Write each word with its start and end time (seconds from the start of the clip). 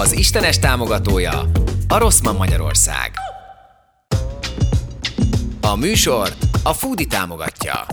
Az 0.00 0.12
Istenes 0.16 0.58
támogatója 0.58 1.50
a 1.88 1.98
Rosszman 1.98 2.34
Magyarország. 2.34 3.10
A 5.60 5.76
műsort 5.76 6.36
a 6.62 6.72
Foodi 6.72 7.06
támogatja. 7.06 7.86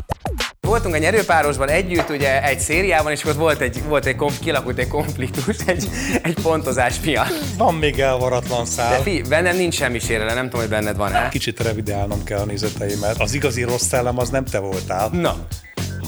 Voltunk 0.60 0.96
a 0.96 0.98
nyerőpárosban 0.98 1.70
együtt, 1.70 2.10
ugye 2.10 2.44
egy 2.44 2.60
szériában, 2.60 3.12
és 3.12 3.26
ott 3.26 3.36
volt 3.36 3.62
egy, 3.62 3.84
volt 3.84 4.06
egy 4.06 4.16
konf, 4.16 4.40
kialakult 4.40 4.78
egy 4.78 4.88
konfliktus, 4.88 5.58
egy, 5.66 5.90
egy 6.22 6.38
pontozás 6.42 7.00
miatt. 7.06 7.34
Van 7.58 7.76
még 7.76 8.00
elvaratlan 8.00 8.64
De 8.64 8.70
szál. 8.70 9.02
fi, 9.02 9.22
bennem 9.30 9.56
nincs 9.56 9.76
semmi 9.76 10.00
sérelem, 10.00 10.36
nem 10.36 10.44
tudom, 10.44 10.60
hogy 10.60 10.70
benned 10.70 10.98
van-e. 10.98 11.30
Kicsit 11.30 11.60
revideálnom 11.60 12.24
kell 12.24 12.40
a 12.40 12.46
nézeteimet. 12.46 13.20
Az 13.20 13.34
igazi 13.34 13.64
rossz 13.64 13.88
szellem 13.88 14.18
az 14.20 14.30
nem 14.30 14.46
te 14.46 14.60
voltál, 14.60 15.10
Na, 15.10 15.48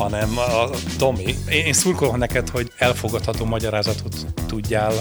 hanem 0.04 0.38
a 0.38 0.70
Tomi. 0.97 1.35
Én, 1.49 1.65
én 1.65 1.73
szurkolom 1.73 2.17
neked, 2.17 2.49
hogy 2.49 2.71
elfogadható 2.77 3.45
magyarázatot 3.45 4.15
tudjál 4.47 4.93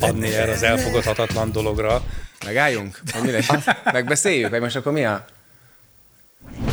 adni 0.00 0.34
erre 0.34 0.52
az 0.52 0.62
elfogadhatatlan 0.62 1.52
dologra. 1.52 2.02
megálljunk? 2.44 3.02
Megbeszéljük? 3.92 4.50
Vagy 4.50 4.60
most 4.60 4.76
akkor 4.76 4.92
mi 4.92 5.04
a... 5.04 5.24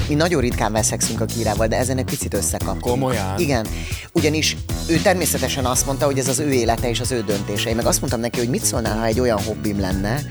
Mi 0.07 0.15
nagyon 0.15 0.41
ritkán 0.41 0.71
veszexünk 0.71 1.21
a 1.21 1.25
Kírával, 1.25 1.67
de 1.67 1.77
ezen 1.77 1.97
egy 1.97 2.05
picit 2.05 2.33
összekaptunk. 2.33 2.81
Komolyan? 2.81 3.39
Igen, 3.39 3.67
ugyanis 4.11 4.57
ő 4.89 4.97
természetesen 4.97 5.65
azt 5.65 5.85
mondta, 5.85 6.05
hogy 6.05 6.19
ez 6.19 6.27
az 6.27 6.39
ő 6.39 6.51
élete 6.51 6.89
és 6.89 6.99
az 6.99 7.11
ő 7.11 7.23
döntése. 7.23 7.69
Én 7.69 7.75
meg 7.75 7.85
azt 7.85 7.99
mondtam 7.99 8.19
neki, 8.19 8.39
hogy 8.39 8.49
mit 8.49 8.63
szólnál, 8.63 8.97
ha 8.97 9.05
egy 9.05 9.19
olyan 9.19 9.43
hobbim 9.43 9.79
lenne, 9.79 10.21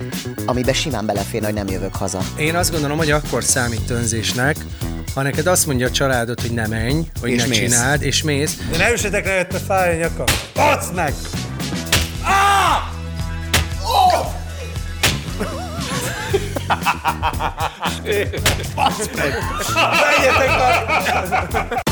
amiben 0.47 0.75
simán 0.75 1.07
beleférne, 1.07 1.47
hogy 1.47 1.55
nem 1.55 1.69
jövök 1.69 1.95
haza. 1.95 2.21
Én 2.37 2.55
azt 2.55 2.71
gondolom, 2.71 2.99
hogy 2.99 3.11
akkor 3.11 3.45
számít 3.45 3.91
önzésnek, 3.91 4.57
ha 5.15 5.23
neked 5.23 5.47
azt 5.47 5.67
mondja 5.67 5.87
a 5.87 5.91
családod, 5.91 6.41
hogy 6.41 6.51
nem 6.53 6.71
menj, 6.71 7.01
hogy 7.21 7.31
és 7.31 7.43
ne 7.43 7.47
mész. 7.47 7.59
csináld, 7.59 8.03
és 8.03 8.23
mész. 8.23 8.57
de 8.71 8.77
ne 8.77 8.85
erősetek 8.85 9.25
le 9.25 9.33
jött 9.33 9.53
a 9.53 9.59
fáj 9.59 9.95
a 9.95 9.97
nyakam. 9.99 10.27
Adsz 10.55 10.91
meg! 10.95 11.15
Ah! 12.23 12.83
Oh! 13.83 14.27
Adsz 18.75 19.09
meg! 19.17 19.35
Menjetek 19.75 20.49
már! 20.49 21.89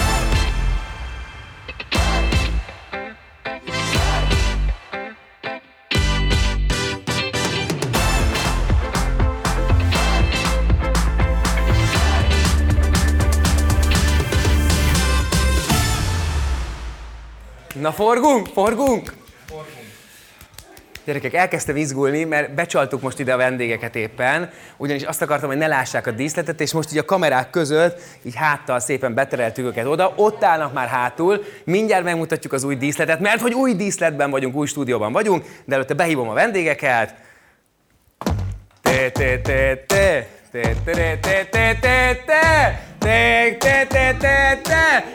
Na 17.80 17.92
forgunk, 17.92 18.46
forgunk! 18.46 19.14
Forgunk. 19.46 19.76
Gyerekek, 21.04 21.34
elkezdtem 21.34 21.76
izgulni, 21.76 22.24
mert 22.24 22.54
becsaltuk 22.54 23.02
most 23.02 23.18
ide 23.18 23.32
a 23.32 23.36
vendégeket 23.36 23.96
éppen, 23.96 24.50
ugyanis 24.76 25.02
azt 25.02 25.22
akartam, 25.22 25.48
hogy 25.48 25.58
ne 25.58 25.66
lássák 25.66 26.06
a 26.06 26.10
díszletet, 26.10 26.60
és 26.60 26.72
most 26.72 26.92
így 26.92 26.98
a 26.98 27.04
kamerák 27.04 27.50
között, 27.50 28.00
így 28.22 28.34
háttal 28.34 28.80
szépen 28.80 29.14
betereltük 29.14 29.64
őket 29.64 29.86
oda, 29.86 30.12
ott 30.16 30.44
állnak 30.44 30.72
már 30.72 30.88
hátul, 30.88 31.44
mindjárt 31.64 32.04
megmutatjuk 32.04 32.52
az 32.52 32.64
új 32.64 32.76
díszletet, 32.76 33.20
mert 33.20 33.40
hogy 33.40 33.54
új 33.54 33.74
díszletben 33.74 34.30
vagyunk, 34.30 34.54
új 34.54 34.66
stúdióban 34.66 35.12
vagyunk, 35.12 35.44
de 35.64 35.74
előtte 35.74 35.94
behívom 35.94 36.28
a 36.28 36.34
vendégeket. 36.34 37.14
Té, 38.82 39.10
té, 39.10 39.38
té, 39.38 39.84
té. 39.86 40.26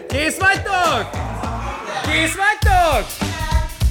Kész 0.07 0.37
vagytok? 0.37 1.09
Kész 2.13 2.35
vagytok? 2.35 3.07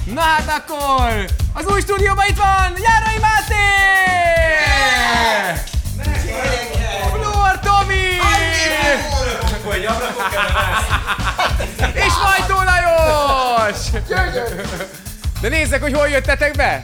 Na 0.05 0.21
hát 0.21 0.47
akkor, 0.47 1.25
az 1.53 1.65
új 1.65 1.81
stúdióban 1.81 2.25
itt 2.27 2.37
van 2.37 2.73
Járai 2.77 3.17
Máté! 3.21 3.53
Flor 7.11 7.59
Tomi! 7.59 8.17
És 12.05 12.13
Majtó 12.23 12.55
Lajos! 12.63 13.77
De 15.41 15.49
nézzek, 15.49 15.81
hogy 15.81 15.93
hol 15.93 16.07
jöttetek 16.07 16.55
be! 16.55 16.81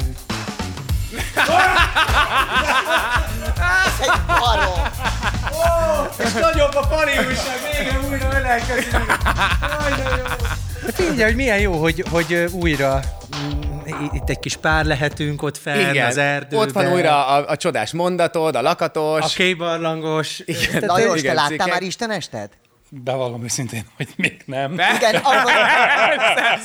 Nagyobb 6.39 6.75
a 6.75 6.87
pariusa, 6.87 7.51
végre 7.71 7.99
újra 8.09 8.39
ölelkezünk. 8.39 9.17
Hát 9.23 10.68
figyelj, 10.93 11.21
hogy 11.21 11.35
milyen 11.35 11.59
jó, 11.59 11.73
hogy, 11.73 12.03
hogy 12.11 12.33
újra 12.51 12.99
mm, 13.37 13.85
itt 14.13 14.29
egy 14.29 14.39
kis 14.39 14.55
pár 14.55 14.85
lehetünk 14.85 15.41
ott 15.41 15.57
fenn 15.57 15.97
az 15.97 16.17
erdőben. 16.17 16.67
ott 16.67 16.73
van 16.73 16.91
újra 16.93 17.27
a, 17.27 17.47
a 17.47 17.57
csodás 17.57 17.91
mondatod, 17.91 18.55
a 18.55 18.61
lakatos. 18.61 19.23
A 19.23 19.27
kébarlangos. 19.35 20.41
Igen. 20.45 20.83
Lajos, 20.85 21.21
te 21.21 21.33
láttál 21.33 21.49
cikkek. 21.49 21.67
már 21.67 21.81
Isten 21.81 22.11
estet? 22.11 22.51
Bevallom 22.91 23.43
őszintén, 23.43 23.85
hogy 23.97 24.07
még 24.15 24.41
nem. 24.45 24.71
Igen, 24.73 25.15
akkor 25.15 25.51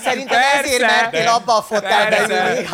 szerintem 0.04 0.41
ezért 0.58 0.81
Persze. 0.81 1.00
mertél 1.00 1.28
abba 1.28 1.56
a 1.56 1.62
fotelbe 1.62 2.16
Persze. 2.16 2.50
ülni. 2.50 2.66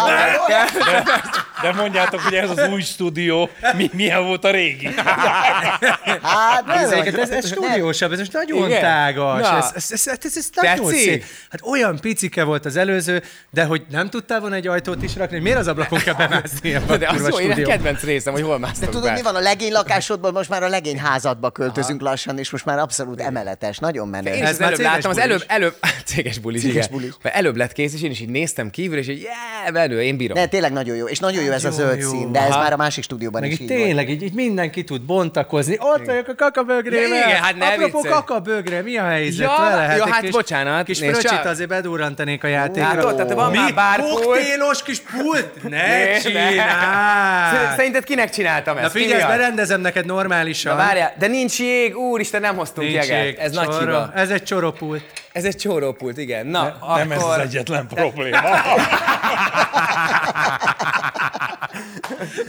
De 1.62 1.72
mondjátok, 1.72 2.20
hogy 2.20 2.34
ez 2.34 2.50
az 2.50 2.68
új 2.72 2.80
stúdió, 2.80 3.48
mi, 3.76 3.90
milyen 3.92 4.24
volt 4.26 4.44
a 4.44 4.50
régi? 4.50 4.88
hát 6.22 6.68
ez, 6.68 6.90
bizony. 6.90 7.20
ez 7.30 7.46
stúdiósabb, 7.46 8.12
ez 8.12 8.18
most 8.18 8.32
nagyon 8.32 8.66
Igen? 8.68 8.80
tágas. 8.80 9.40
Na. 9.40 9.56
Ez, 9.56 9.70
ez, 9.74 9.90
ez, 9.90 10.18
ez, 10.22 10.36
ez 10.36 10.48
nagyon 10.54 10.92
szép. 10.92 11.24
Hát 11.50 11.60
olyan 11.64 11.98
picike 12.00 12.44
volt 12.44 12.64
az 12.64 12.76
előző, 12.76 13.22
de 13.50 13.64
hogy 13.64 13.82
nem 13.90 14.10
tudtál 14.10 14.40
volna 14.40 14.54
egy 14.54 14.66
ajtót 14.66 15.02
is 15.02 15.16
rakni, 15.16 15.38
miért 15.38 15.58
az 15.58 15.68
ablakon 15.68 15.98
kell 15.98 16.14
bemászni 16.14 16.74
ebbe 16.74 16.92
a 16.92 16.96
De 16.96 17.08
az 17.08 17.20
jó, 17.20 17.26
én 17.26 17.32
a 17.32 17.36
stúdióba? 17.36 17.70
kedvenc 17.70 18.02
részem, 18.02 18.32
hogy 18.32 18.42
hol 18.42 18.58
De 18.58 18.66
másztok 18.66 18.88
tudod, 18.90 19.08
be. 19.08 19.12
mi 19.12 19.22
van 19.22 19.34
a 19.34 19.40
legény 19.40 19.72
lakásodból, 19.72 20.32
most 20.32 20.48
már 20.48 20.62
a 20.62 20.68
legény 20.68 20.98
házadba 20.98 21.50
költözünk 21.50 22.00
lassan, 22.00 22.38
és 22.38 22.50
most 22.50 22.64
már 22.64 22.78
abszolút 22.78 23.20
emeletes, 23.20 23.78
nagyon 23.78 24.08
menő. 24.08 24.30
Én 24.32 24.44
Ez 24.44 24.58
már 24.58 24.66
előbb 24.66 24.76
céges 24.78 24.92
láttam, 24.92 25.10
az 25.10 25.18
előbb, 25.18 25.44
előbb, 25.46 25.74
céges 26.10 26.38
bulis, 26.38 26.60
Céges 26.60 26.86
igen. 26.86 26.98
bulis. 26.98 27.12
Mert 27.22 27.34
előbb 27.34 27.56
lett 27.56 27.72
kész, 27.72 27.94
és 27.94 28.02
én 28.02 28.10
is 28.10 28.20
így 28.20 28.28
néztem 28.28 28.70
kívül, 28.70 28.98
és 28.98 29.08
így, 29.08 29.20
yeah, 29.20 29.72
menő, 29.72 30.02
én 30.02 30.16
bírom. 30.16 30.36
De 30.36 30.46
tényleg 30.46 30.72
nagyon 30.72 30.96
jó, 30.96 31.06
és 31.06 31.18
nagyon 31.18 31.42
jó 31.42 31.49
ez 31.52 31.64
a 31.64 31.70
zöld 31.70 32.00
jó. 32.00 32.08
szín, 32.10 32.32
de 32.32 32.40
ez 32.40 32.50
Aha. 32.50 32.60
már 32.62 32.72
a 32.72 32.76
másik 32.76 33.04
stúdióban 33.04 33.40
Meg 33.40 33.50
is 33.50 33.58
így 33.60 33.66
tényleg, 33.66 34.10
így, 34.10 34.22
így 34.22 34.32
mindenki 34.34 34.84
tud 34.84 35.02
bontakozni. 35.02 35.76
Ott 35.80 36.04
vagyok 36.06 36.28
a 36.28 36.34
kakabögrével. 36.34 37.08
Ja, 37.18 37.26
igen, 37.26 37.42
hát 37.42 37.56
ne 37.56 37.66
Apropó 37.66 38.00
viccelj. 38.00 38.14
kakabögre, 38.14 38.82
mi 38.82 38.96
a 38.96 39.04
helyzet? 39.04 39.46
Ja, 39.46 39.56
Vele? 39.70 39.96
ja, 39.96 40.08
hát 40.10 40.20
kis, 40.20 40.30
bocsánat, 40.30 40.84
Kis 40.84 40.98
nézd 40.98 41.12
fröccsit 41.12 41.30
csak. 41.38 41.44
azért 41.46 41.68
bedurrantanék 41.68 42.44
a 42.44 42.46
játékra. 42.46 42.88
Hát 42.88 43.04
ott, 43.04 43.16
tehát 43.16 43.32
van 43.32 43.50
mi? 43.50 43.56
már 43.56 43.74
bárpult. 43.74 44.24
Koktélos 44.24 44.82
kis 44.82 45.00
pult? 45.00 45.62
Ne 45.62 45.68
Ne, 45.68 46.04
ne. 46.12 46.18
csináld! 46.18 47.74
Szerinted 47.76 48.04
kinek 48.04 48.30
csináltam 48.30 48.76
ezt? 48.76 48.94
Na 48.94 49.00
figyelj, 49.00 49.22
berendezem 49.22 49.80
neked 49.80 50.06
normálisan. 50.06 50.76
Na 50.76 50.82
várjál, 50.82 51.12
de 51.18 51.26
nincs 51.26 51.58
jég, 51.58 51.96
úristen, 51.96 52.40
nem 52.40 52.56
hoztunk 52.56 52.88
Nincs 52.90 53.06
jeget. 53.06 53.38
Ez 53.38 53.52
nagy 53.52 53.74
hiba. 53.78 54.10
Ez 54.14 54.30
egy 54.30 54.42
csoropult. 54.42 55.02
Ez 55.32 55.44
egy 55.44 55.56
csórópult, 55.56 56.18
igen. 56.18 56.46
Na, 56.46 56.76
Nem 56.96 57.10
ez 57.10 57.18
az 57.18 57.24
akkor... 57.24 57.40
egyetlen 57.40 57.86
probléma. 57.86 58.38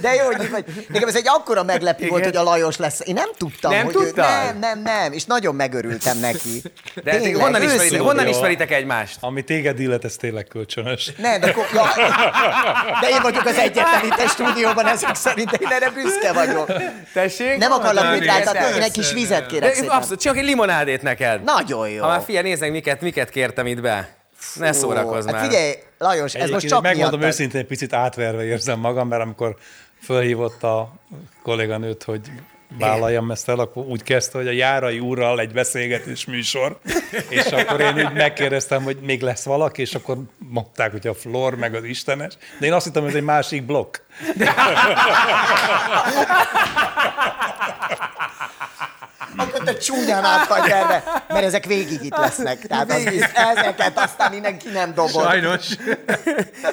De 0.02 0.14
jó, 0.14 0.25
hogy 0.25 0.50
vagy. 0.50 0.66
Nekem 0.90 1.08
ez 1.08 1.16
egy 1.16 1.28
akkora 1.28 1.64
meglepő 1.64 2.08
volt, 2.08 2.24
hogy 2.24 2.36
a 2.36 2.44
Lajos 2.44 2.78
lesz. 2.78 3.00
Én 3.06 3.14
nem 3.14 3.30
tudtam, 3.38 3.72
Nem 3.72 3.84
hogy 3.84 3.94
tudtad? 3.94 4.25
Ő, 4.25 4.46
nem, 4.46 4.59
nem, 4.59 4.81
nem, 4.81 5.12
és 5.14 5.25
nagyon 5.25 5.56
megörültem 5.56 6.18
neki. 6.19 6.62
De 7.03 7.18
ti 7.18 7.31
honnan, 7.31 7.62
ismeritek, 7.62 8.02
honnan 8.02 8.28
ismeritek 8.28 8.72
egymást? 8.72 9.18
Ami 9.20 9.44
téged 9.44 9.80
illet, 9.80 10.06
ez 10.06 10.16
tényleg 10.16 10.47
kölcsönös. 10.47 11.12
Nem, 11.18 11.40
de, 11.40 11.52
ko- 11.52 11.70
ja, 11.74 11.84
de 13.02 13.09
én 13.09 13.22
vagyok 13.22 13.46
az 13.46 13.58
egyetlen 13.58 14.06
itt 14.06 14.20
a 14.25 14.28
stúdióban 14.28 14.86
ezek 14.88 15.16
szerint, 15.16 15.52
én 15.52 15.68
erre 15.72 15.90
büszke 15.90 16.34
vagyok. 16.34 16.72
Tessék? 17.14 17.58
Nem 17.58 17.72
akarlak 17.72 18.12
mit 18.12 18.25
látni, 18.25 18.58
értem. 18.58 18.74
én 18.75 18.81
egy 18.81 18.91
kis 18.91 19.12
vizet 19.14 19.46
kérek 19.46 19.70
De 19.70 19.75
szépen. 19.75 19.90
abszolút, 19.90 20.22
csak 20.22 20.38
egy 20.38 20.44
limonádét 20.44 21.02
neked. 21.02 21.44
Nagyon 21.44 21.90
jó. 21.90 22.02
Ha 22.02 22.08
már 22.08 22.22
figyelj, 22.25 22.47
nézd 22.47 22.62
meg, 22.62 22.72
miket, 22.72 23.02
miket 23.02 23.30
kértem 23.30 23.68
itt 23.68 23.81
be. 23.81 24.20
Ne 24.56 24.72
szórakozz 24.72 25.25
hát 25.25 25.34
már. 25.34 25.46
figyelj, 25.46 25.74
Lajos, 25.97 26.34
ez 26.34 26.50
most 26.50 26.68
csak 26.68 26.81
megmondom 26.81 27.19
miattad. 27.19 27.34
őszintén, 27.34 27.62
egy 27.62 27.68
picit 27.68 27.94
átverve 27.94 28.44
érzem 28.44 28.79
magam, 28.79 29.07
mert 29.07 29.22
amikor 29.22 29.55
fölhívott 30.02 30.64
a 30.64 30.93
kolléganőt, 31.43 32.03
hogy 32.03 32.22
vállaljam 32.78 33.32
ezt 33.32 33.49
el, 33.49 33.59
akkor 33.59 33.85
úgy 33.85 34.03
kezdte, 34.03 34.38
hogy 34.38 34.47
a 34.47 34.52
Járai 34.52 34.99
úrral 34.99 35.40
egy 35.40 35.52
beszélgetés 35.52 36.26
műsor, 36.26 36.79
és 37.29 37.46
akkor 37.46 37.79
én 37.79 37.93
úgy 37.93 38.14
megkérdeztem, 38.14 38.84
hogy 38.84 38.97
még 39.02 39.22
lesz 39.22 39.46
valaki, 39.46 39.82
és 39.82 39.96
akkor 39.96 40.17
mondták, 40.38 40.91
hogy 40.91 41.08
a 41.08 41.14
Flor 41.14 41.55
meg 41.55 41.76
az 41.76 41.84
Istenes, 41.84 42.34
de 42.59 42.66
én 42.66 42.73
azt 42.73 42.85
hittem, 42.85 43.02
hogy 43.02 43.11
ez 43.11 43.17
egy 43.17 43.23
másik 43.23 43.66
blokk. 43.66 43.97
Te 49.66 49.73
csúnyán 49.78 50.23
át 50.23 50.47
vagy 50.47 50.69
erre, 50.69 51.03
mert 51.28 51.46
ezek 51.46 51.66
végig 51.66 52.03
itt 52.03 52.17
lesznek. 52.17 52.59
Tehát 52.67 52.91
az 52.91 53.05
ezeket 53.34 53.99
aztán 53.99 54.34
innen 54.34 54.58
ki 54.58 54.69
nem 54.69 54.93
dobod. 54.93 55.23
Sajnos. 55.23 55.67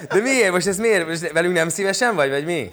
De 0.08 0.20
miért? 0.22 0.52
Most 0.52 0.66
ez 0.66 0.76
miért? 0.78 1.06
Most 1.08 1.32
velünk 1.32 1.54
nem 1.54 1.68
szívesen 1.68 2.14
vagy, 2.14 2.30
vagy 2.30 2.44
mi? 2.44 2.70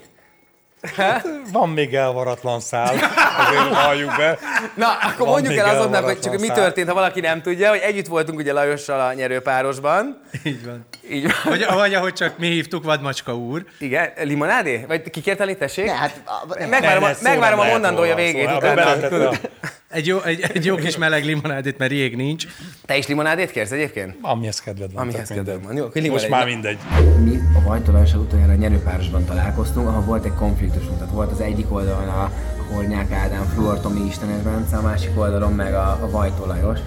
Van 1.51 1.69
még 1.69 1.93
elvaratlan 1.93 2.59
szál, 2.59 2.93
azért 3.37 3.73
halljuk 3.73 4.15
be. 4.17 4.37
Na, 4.75 4.87
akkor 4.91 5.17
Van 5.17 5.27
mondjuk 5.29 5.57
el 5.57 5.75
azoknak, 5.75 6.03
hogy 6.03 6.19
csak 6.19 6.39
mi 6.39 6.47
szál. 6.47 6.55
történt, 6.55 6.87
ha 6.87 6.93
valaki 6.93 7.19
nem 7.19 7.41
tudja, 7.41 7.69
hogy 7.69 7.79
együtt 7.79 8.07
voltunk 8.07 8.39
ugye 8.39 8.53
Lajossal 8.53 8.99
a 8.99 9.13
nyerőpárosban. 9.13 10.21
Így 10.43 10.65
van. 10.65 10.87
Így 11.09 11.23
van. 11.23 11.33
Vagy, 11.43 11.65
vagy 11.73 11.93
ahogy 11.93 12.13
csak 12.13 12.37
mi 12.37 12.47
hívtuk, 12.47 12.83
Vadmacska 12.83 13.35
úr. 13.35 13.65
Igen, 13.79 14.11
limonádé? 14.21 14.85
Vagy 14.87 15.09
ki 15.09 15.21
kért 15.21 15.39
elé, 15.39 15.53
tessék? 15.53 15.85
Ne, 15.85 15.91
hát, 15.93 16.21
a- 16.25 16.67
Megvárom, 16.69 17.03
a, 17.03 17.07
Ne, 17.07 17.13
ne, 17.21 17.29
megvárom 17.29 17.59
a 17.59 17.63
mondandója 17.65 18.15
végét 18.15 18.47
szóval, 18.49 18.57
utána. 18.73 19.29
Egy 19.89 20.07
jó, 20.07 20.21
egy, 20.21 20.39
egy 20.53 20.65
jó 20.65 20.75
kis 20.75 20.97
meleg 20.97 21.25
limonádét, 21.25 21.77
mert 21.77 21.91
jég 21.91 22.15
nincs. 22.15 22.47
Te 22.85 22.97
is 22.97 23.07
limonádét 23.07 23.51
kérsz 23.51 23.71
egyébként? 23.71 24.15
Amihez 24.21 24.59
kedved 24.59 24.93
van. 24.93 25.01
Amihez 25.01 25.27
kedved 25.27 25.63
van. 25.63 25.75
Jó, 25.75 25.83
akkor 25.83 26.01
Most 26.01 26.05
limonádé. 26.05 26.29
már 26.29 26.45
mindegy. 26.45 26.77
Mi 27.23 27.39
a 27.55 27.61
Vajtolajossal 27.67 28.19
utoljára 28.19 28.51
a 28.51 28.55
nyerőpárosban 28.55 29.25
találkoztunk, 29.25 29.87
ahol 29.87 30.01
volt 30.01 30.25
egy 30.25 30.33
konfliktusunk. 30.33 30.97
Tehát 30.97 31.13
volt 31.13 31.31
az 31.31 31.39
egyik 31.39 31.73
oldalon 31.73 32.07
a 32.07 32.31
Hornyák 32.71 33.11
Ádám, 33.11 33.45
Fluor 33.53 33.79
Tomi 33.79 34.05
Istenes 34.07 34.41
Bence, 34.41 34.77
a 34.77 34.81
másik 34.81 35.19
oldalon 35.19 35.53
meg 35.53 35.73
a, 35.73 35.99
a 36.01 36.09
Vajtolajos 36.09 36.79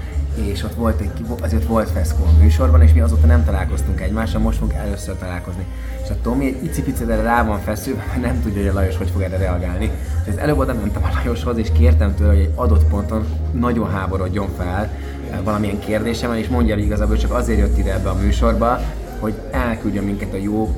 és 0.47 0.62
ott 0.62 0.75
volt 0.75 1.00
egy, 1.00 1.11
azért 1.41 1.65
volt 1.65 1.91
feszkó 1.91 2.25
a 2.25 2.43
műsorban, 2.43 2.83
és 2.83 2.93
mi 2.93 3.00
azóta 3.00 3.27
nem 3.27 3.45
találkoztunk 3.45 4.00
egymással, 4.00 4.41
most 4.41 4.59
fogunk 4.59 4.79
először 4.79 5.17
találkozni. 5.17 5.65
És 6.05 6.11
a 6.11 6.21
Tomi 6.23 6.47
egy 6.47 6.65
icipicit 6.65 7.09
erre 7.09 7.23
rá 7.23 7.45
van 7.45 7.61
feszülve, 7.61 8.05
mert 8.09 8.21
nem 8.33 8.43
tudja, 8.43 8.61
hogy 8.61 8.71
a 8.71 8.73
Lajos 8.73 8.97
hogy 8.97 9.11
fog 9.11 9.23
erre 9.23 9.37
reagálni. 9.37 9.91
És 10.28 10.34
előbb 10.36 10.58
oda 10.58 10.75
mentem 10.75 11.04
a 11.04 11.08
Lajoshoz, 11.14 11.58
és 11.58 11.69
kértem 11.72 12.14
tőle, 12.14 12.28
hogy 12.28 12.38
egy 12.38 12.52
adott 12.54 12.84
ponton 12.84 13.25
nagyon 13.52 13.90
háborodjon 13.90 14.48
fel 14.56 14.90
eh, 15.30 15.38
valamilyen 15.44 15.78
kérdésemen, 15.78 16.36
és 16.36 16.48
mondja, 16.48 16.75
hogy 16.75 16.84
igazából 16.84 17.16
csak 17.16 17.32
azért 17.32 17.58
jött 17.58 17.78
ide 17.78 17.92
ebbe 17.92 18.08
a 18.08 18.14
műsorba, 18.14 18.80
hogy 19.20 19.34
elküldjön 19.50 20.04
minket 20.04 20.32
a 20.32 20.36
jó 20.36 20.75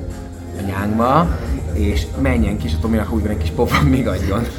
anyánkba, 0.63 1.27
és 1.73 2.05
menjen 2.21 2.57
ki, 2.57 2.65
és 2.65 2.73
a 2.73 2.79
Tominak 2.81 3.13
úgy 3.13 3.21
van 3.21 3.31
egy 3.31 3.37
kis 3.37 3.49
pofon 3.49 3.85
még 3.85 4.07
adjon. 4.07 4.41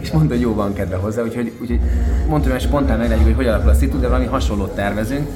És 0.00 0.10
mondta, 0.10 0.34
hogy 0.34 0.42
jó 0.42 0.54
van 0.54 0.72
kedve 0.72 0.96
hozzá, 0.96 1.22
úgyhogy, 1.22 1.52
úgyhogy 1.60 1.80
mondtam, 2.28 2.52
hogy 2.52 2.60
spontán 2.60 2.98
meglátjuk, 2.98 3.26
hogy 3.26 3.36
hogy 3.36 3.46
alakul 3.46 3.70
a 3.70 3.74
szitu, 3.74 4.00
de 4.00 4.08
valami 4.08 4.26
hasonlót 4.26 4.74
tervezünk, 4.74 5.28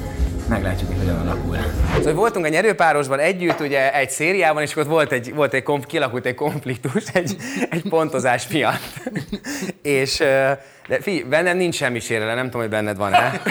meglátjuk, 0.49 0.89
hogy 0.89 0.97
hogyan 0.99 1.27
alakul. 1.27 1.57
Szóval 1.95 2.13
voltunk 2.13 2.45
egy 2.45 2.51
nyerőpárosban 2.51 3.19
együtt, 3.19 3.59
ugye 3.59 3.93
egy 3.93 4.09
szériában, 4.09 4.61
és 4.61 4.75
ott 4.75 4.87
volt 4.87 5.11
egy, 5.11 5.33
volt 5.33 5.53
egy 5.53 5.63
konf, 5.63 5.85
kialakult 5.85 6.25
egy 6.25 6.35
konfliktus 6.35 7.03
egy, 7.13 7.35
egy 7.69 7.81
pontozás 7.89 8.47
miatt. 8.47 8.81
és, 9.81 10.17
de 10.87 11.01
fi, 11.01 11.25
bennem 11.29 11.57
nincs 11.57 11.75
semmi 11.75 11.99
sérelem, 11.99 12.35
nem 12.35 12.45
tudom, 12.45 12.61
hogy 12.61 12.69
benned 12.69 12.97
van-e. 12.97 13.41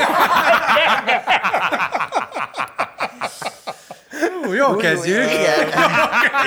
Jó, 4.57 4.77
kezdjük. 4.77 5.31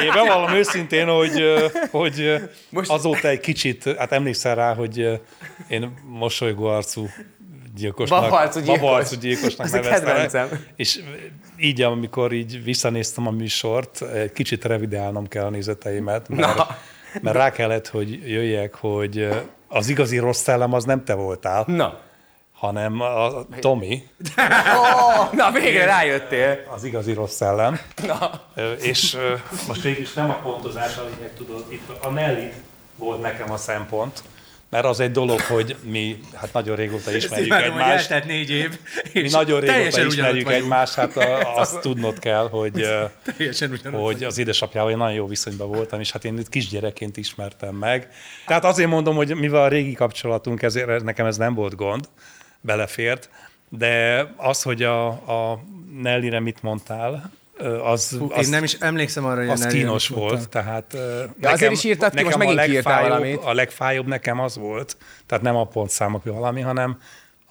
Én 0.04 0.12
bevallom 0.14 0.54
őszintén, 0.54 1.08
hogy, 1.08 1.44
hogy 1.92 2.42
Most- 2.70 2.90
azóta 2.92 3.28
egy 3.28 3.40
kicsit, 3.40 3.96
hát 3.98 4.12
emlékszel 4.12 4.56
rá, 4.56 4.74
hogy 4.74 5.22
én 5.68 5.94
mosolygó 6.08 6.66
arcú 6.66 7.08
gyilkosnak, 7.80 8.22
Babaarcú 8.22 8.60
gyilkos. 8.60 8.80
babaarcú 8.80 9.16
gyilkosnak 9.16 9.66
Az 9.66 9.72
kedvencem. 9.72 10.66
És 10.76 11.00
így, 11.58 11.82
amikor 11.82 12.32
így 12.34 12.64
visszanéztem 12.64 13.28
a 13.28 13.32
műsort, 13.32 14.02
egy 14.02 14.32
kicsit 14.32 14.66
revideálnom 14.66 15.28
kell 15.28 15.46
a 15.46 15.50
nézeteimet, 15.50 16.30
mert, 16.30 16.56
Na. 16.58 16.68
mert 17.22 17.36
rá 17.36 17.52
kellett, 17.52 17.88
hogy 17.88 18.30
jöjjek, 18.30 18.76
hogy 18.76 19.28
az 19.68 19.90
igazi 19.90 20.18
rossz 20.18 20.42
szellem 20.42 20.74
az 20.74 20.84
nem 20.84 21.04
te 21.04 21.14
voltál, 21.14 21.64
Na, 21.68 22.00
hanem 22.54 23.02
a 23.02 23.46
Tomi, 23.60 24.04
na 25.32 25.52
végre 25.52 25.86
rájöttél. 25.86 26.60
az 26.76 26.84
igazi 26.84 27.14
rossz 27.14 27.36
szellem. 27.36 27.80
Na. 28.08 28.32
És 28.82 29.18
most 29.68 29.82
végülis 29.82 30.14
nem 30.14 30.30
a 30.30 30.34
pontozás 30.34 30.98
a 30.98 31.02
lényeg, 31.04 31.34
tudod, 31.38 31.66
itt 31.70 31.90
a 32.04 32.10
Nelly 32.10 32.54
volt 32.96 33.22
nekem 33.22 33.52
a 33.52 33.58
szempont, 33.58 34.24
mert 34.70 34.86
az 34.86 35.00
egy 35.00 35.12
dolog, 35.12 35.42
hogy 35.42 35.76
mi 35.84 36.20
hát 36.34 36.54
nagyon 36.54 36.76
régóta 36.76 37.16
ismerjük 37.16 37.48
Imádom, 37.48 37.72
hogy 37.72 37.82
egymást. 37.82 38.12
eltelt 38.12 38.26
négy 38.26 38.50
év, 38.50 38.80
Mi 39.14 39.20
és 39.20 39.32
nagyon 39.32 39.60
régóta 39.60 40.06
ismerjük 40.06 40.52
egymást, 40.52 40.94
hát 40.94 41.18
a, 41.18 41.56
azt 41.62 41.80
tudnod 41.80 42.20
kell, 42.20 42.50
hogy, 42.50 42.88
Teljesen 43.38 43.80
hogy 43.92 44.24
az 44.24 44.38
édesapjával 44.38 44.92
én 44.92 44.98
nagyon 44.98 45.16
jó 45.16 45.28
viszonyban 45.28 45.68
voltam, 45.68 46.00
és 46.00 46.12
hát 46.12 46.26
én 46.26 46.38
itt 46.38 46.50
kisgyerekként 46.50 47.18
ismertem 47.18 47.76
meg. 47.76 48.08
Tehát 48.46 48.66
azért 48.66 48.90
mondom, 48.90 49.16
hogy 49.16 49.36
mivel 49.36 49.62
a 49.62 49.68
régi 49.68 49.94
kapcsolatunk, 49.94 50.62
ezért 50.62 51.04
nekem 51.04 51.26
ez 51.26 51.38
nem 51.38 51.54
volt 51.54 51.76
gond, 51.76 52.10
belefért, 52.62 53.30
de 53.70 54.26
az, 54.36 54.62
hogy 54.62 54.84
a, 54.84 55.08
a 55.08 55.64
Nellire 56.02 56.40
mit 56.40 56.62
mondtál, 56.62 57.32
az, 57.84 58.10
Hú, 58.18 58.32
az 58.32 58.46
Én 58.46 58.50
nem 58.52 58.64
is 58.64 58.74
emlékszem 58.74 59.26
arra, 59.26 59.40
hogy 59.40 59.50
az 59.50 59.66
kínos 59.66 60.08
volt, 60.08 60.50
tehát 60.50 60.94
ö, 60.94 61.24
Ja, 61.42 61.50
azért 61.50 61.72
is 61.72 61.84
írtad 61.84 62.14
ki, 62.14 62.24
most 62.24 62.36
nekem 62.38 62.48
a 62.48 62.52
megint 62.54 62.70
kiírtál 62.70 62.94
legfájóbb- 63.02 63.20
valamit. 63.20 63.44
A 63.44 63.54
legfájóbb 63.54 64.08
nekem 64.08 64.40
az 64.40 64.58
volt, 64.58 64.98
tehát 65.26 65.44
nem 65.44 65.56
a 65.56 65.64
pontszámok 65.66 66.24
valami, 66.24 66.62
hanem 66.62 66.98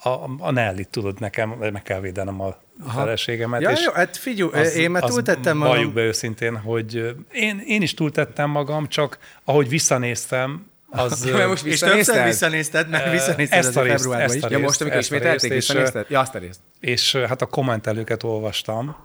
a, 0.02 0.08
a 0.38 0.50
Nelly, 0.50 0.86
tudod, 0.90 1.20
nekem 1.20 1.48
meg 1.48 1.82
kell 1.82 2.00
védenem 2.00 2.40
a 2.40 2.56
feleségemet. 2.94 3.60
Ja, 3.60 3.70
és 3.70 3.84
jó, 3.84 3.92
hát 3.92 4.16
figyelj, 4.16 4.50
az- 4.52 4.74
én 4.76 4.90
már 4.90 5.02
túltettem 5.02 5.58
Valljuk 5.58 5.76
magam. 5.78 5.94
be 5.94 6.00
őszintén, 6.02 6.56
hogy 6.56 7.14
én, 7.32 7.62
én 7.66 7.82
is 7.82 7.94
túltettem 7.94 8.50
magam, 8.50 8.88
csak 8.88 9.18
ahogy 9.44 9.68
visszanéztem, 9.68 10.66
az... 10.90 11.24
Ja, 11.26 11.36
mert 11.36 11.48
most 11.48 11.64
És 11.64 11.70
visszanézted? 11.70 12.04
többször 12.14 12.24
visszanézted, 12.24 12.88
mert 12.88 13.10
visszanézted 13.10 13.58
ezt 13.58 13.76
a 13.76 13.82
részt- 13.82 13.96
februárban 13.96 14.26
ezt 14.26 14.34
is. 14.34 14.42
a 14.42 14.46
Ja, 14.50 14.56
részt, 14.56 14.68
most, 14.68 14.80
amikor 14.80 14.98
ezt 14.98 15.10
a 15.12 15.14
ismételték, 15.16 15.50
és, 15.50 15.56
visszanézted? 15.66 16.06
Ja, 16.08 16.20
azt 16.20 16.34
a 16.34 16.38
részt. 16.38 16.60
és 16.80 17.16
hát 17.16 17.42
a 17.42 17.46
kommentelőket 17.46 18.22
olvastam, 18.22 18.96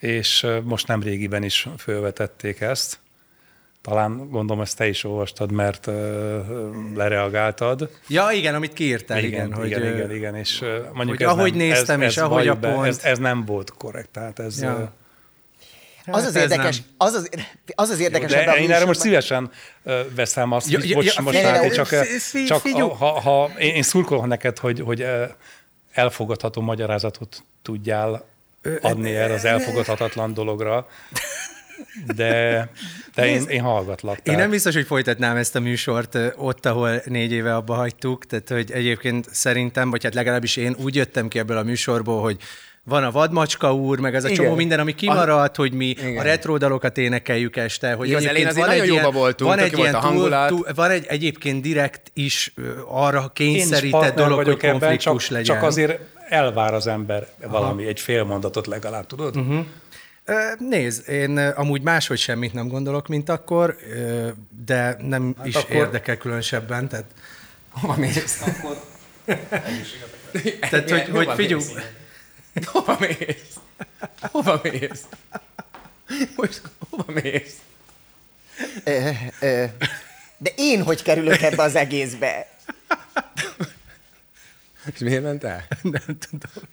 és 0.00 0.46
most 0.62 0.86
nem 0.86 1.02
régiben 1.02 1.42
is 1.42 1.68
fölvetették 1.78 2.60
ezt. 2.60 2.98
Talán 3.82 4.28
gondolom 4.30 4.62
ezt 4.62 4.76
te 4.76 4.88
is 4.88 5.04
olvastad, 5.04 5.52
mert 5.52 5.88
lereagáltad. 6.94 7.90
Ja, 8.08 8.30
igen, 8.32 8.54
amit 8.54 8.72
kiírtál, 8.72 9.18
igen. 9.18 9.30
igen, 9.30 9.52
hogy, 9.52 9.66
igen, 9.66 9.82
ö, 9.82 9.94
igen, 9.94 10.10
igen, 10.10 10.34
és 10.34 10.60
mondjuk 10.92 11.16
hogy 11.16 11.22
ez 11.22 11.28
ahogy 11.28 11.54
nem, 11.54 11.66
néztem, 11.66 12.02
ez, 12.02 12.10
és 12.10 12.16
ez 12.16 12.22
ahogy 12.22 12.48
a 12.48 12.54
be, 12.54 12.72
pont- 12.72 12.86
Ez, 12.86 13.00
ez 13.04 13.18
nem 13.18 13.44
volt 13.44 13.70
korrekt, 13.70 14.08
tehát 14.08 14.38
ez... 14.38 14.62
Ja. 14.62 14.92
ö, 16.06 16.12
Az 16.12 16.24
az 16.24 16.36
ez 16.36 16.42
érdekes, 16.42 16.76
nem. 16.76 16.86
az 16.96 17.12
az, 17.14 17.30
az 17.74 17.88
az 17.88 18.00
érdekes 18.00 18.32
ebben 18.32 18.44
De 18.44 18.50
a 18.50 18.56
én 18.56 18.72
erre 18.72 18.84
most 18.84 19.00
szívesen 19.00 19.50
veszem 20.14 20.52
azt, 20.52 20.70
Ja, 20.70 20.78
hogy 20.78 20.88
ja, 20.88 20.96
bocs, 20.96 21.14
ja, 21.16 21.22
most 21.22 21.42
Máté, 21.42 21.66
ne, 21.66 21.74
csak, 21.74 21.88
csak 22.46 22.66
ha, 22.98 23.20
ha 23.20 23.50
én, 23.58 23.74
én 23.74 23.82
szurkolom 23.82 24.26
neked, 24.26 24.58
hogy, 24.58 24.80
hogy 24.80 25.06
elfogadható 25.92 26.60
magyarázatot 26.60 27.44
tudjál 27.62 28.24
adni 28.80 29.14
erre 29.14 29.34
az 29.34 29.44
elfogadhatatlan 29.44 30.34
dologra, 30.34 30.86
de, 32.16 32.68
de 33.14 33.26
én, 33.26 33.42
én 33.48 33.60
hallgatlak. 33.62 34.16
Én 34.16 34.22
tehát- 34.22 34.40
nem 34.40 34.50
biztos, 34.50 34.74
hogy 34.74 34.86
folytatnám 34.86 35.36
ezt 35.36 35.56
a 35.56 35.60
műsort 35.60 36.18
ott, 36.36 36.66
ahol 36.66 37.02
négy 37.04 37.32
éve 37.32 37.54
abba 37.54 37.74
hagytuk, 37.74 38.26
tehát 38.26 38.48
hogy 38.48 38.70
egyébként 38.72 39.28
szerintem, 39.30 39.90
vagy 39.90 40.02
hát 40.04 40.14
legalábbis 40.14 40.56
én 40.56 40.76
úgy 40.78 40.94
jöttem 40.94 41.28
ki 41.28 41.38
ebből 41.38 41.56
a 41.56 41.62
műsorból, 41.62 42.22
hogy 42.22 42.36
van 42.88 43.04
a 43.04 43.10
vadmacska 43.10 43.74
úr, 43.74 43.98
meg 43.98 44.14
az 44.14 44.24
a 44.24 44.28
Igen. 44.28 44.44
csomó 44.44 44.56
minden, 44.56 44.80
ami 44.80 44.94
kimaradt, 44.94 45.56
hogy 45.56 45.72
mi 45.72 45.86
Igen. 45.86 46.18
a 46.18 46.22
retro 46.22 46.56
dalokat 46.58 46.98
énekeljük 46.98 47.56
este. 47.56 47.92
Hogy 47.92 48.06
Igen, 48.06 48.18
az 48.18 48.26
elején 48.26 48.46
egyébként 48.46 48.66
azért 48.66 48.66
van 48.66 48.88
nagyon 48.88 48.96
egy 48.98 49.04
jóba 49.04 49.18
voltunk, 49.18 49.50
van 49.50 49.58
egy 49.58 49.78
ilyen 49.78 49.94
a 49.94 49.98
hangulat. 49.98 50.48
túl, 50.48 50.62
túl, 50.64 50.74
van 50.74 50.90
egy 50.90 51.06
egyébként 51.08 51.62
direkt 51.62 52.10
is 52.14 52.54
arra 52.88 53.32
Én 53.36 53.48
is 53.48 53.54
kényszerített 53.56 54.14
dolog, 54.14 54.36
hogy 54.36 54.44
vagyok 54.44 54.62
ebben, 54.62 54.78
konfliktus 54.78 55.22
csak, 55.24 55.30
legyen. 55.32 55.54
csak 55.54 55.62
azért 55.64 56.00
elvár 56.28 56.74
az 56.74 56.86
ember 56.86 57.28
valami, 57.46 57.86
egy 57.86 58.00
fél 58.00 58.24
mondatot 58.24 58.66
legalább, 58.66 59.06
tudod? 59.06 59.36
Uh-huh. 59.36 59.66
Nézd, 60.58 61.08
én 61.08 61.38
amúgy 61.38 61.82
máshogy 61.82 62.18
semmit 62.18 62.52
nem 62.52 62.68
gondolok, 62.68 63.06
mint 63.08 63.28
akkor, 63.28 63.76
de 64.64 64.96
nem 65.00 65.34
hát 65.38 65.46
is 65.46 65.54
akkor- 65.54 65.76
érdekel 65.76 66.16
különösebben, 66.16 66.88
tehát, 66.88 67.04
Hova 67.70 67.96
mész? 67.96 68.44
tehát 70.70 70.90
hogy, 70.90 71.08
hogy 71.08 71.28
figyelj, 71.34 71.62
Hova 72.64 72.96
mész? 73.00 73.56
Hova 74.20 74.60
mész? 74.62 75.02
Most 76.36 76.62
hova 76.90 77.12
mész? 77.22 77.54
De 80.38 80.50
én 80.56 80.82
hogy 80.82 81.02
kerülök 81.02 81.40
ebbe 81.42 81.62
az 81.62 81.74
egészbe? 81.74 82.48
És 84.92 84.98
miért 84.98 85.22
ment 85.22 85.44
el? 85.44 85.64
nem 85.82 86.18
tudom. 86.18 86.64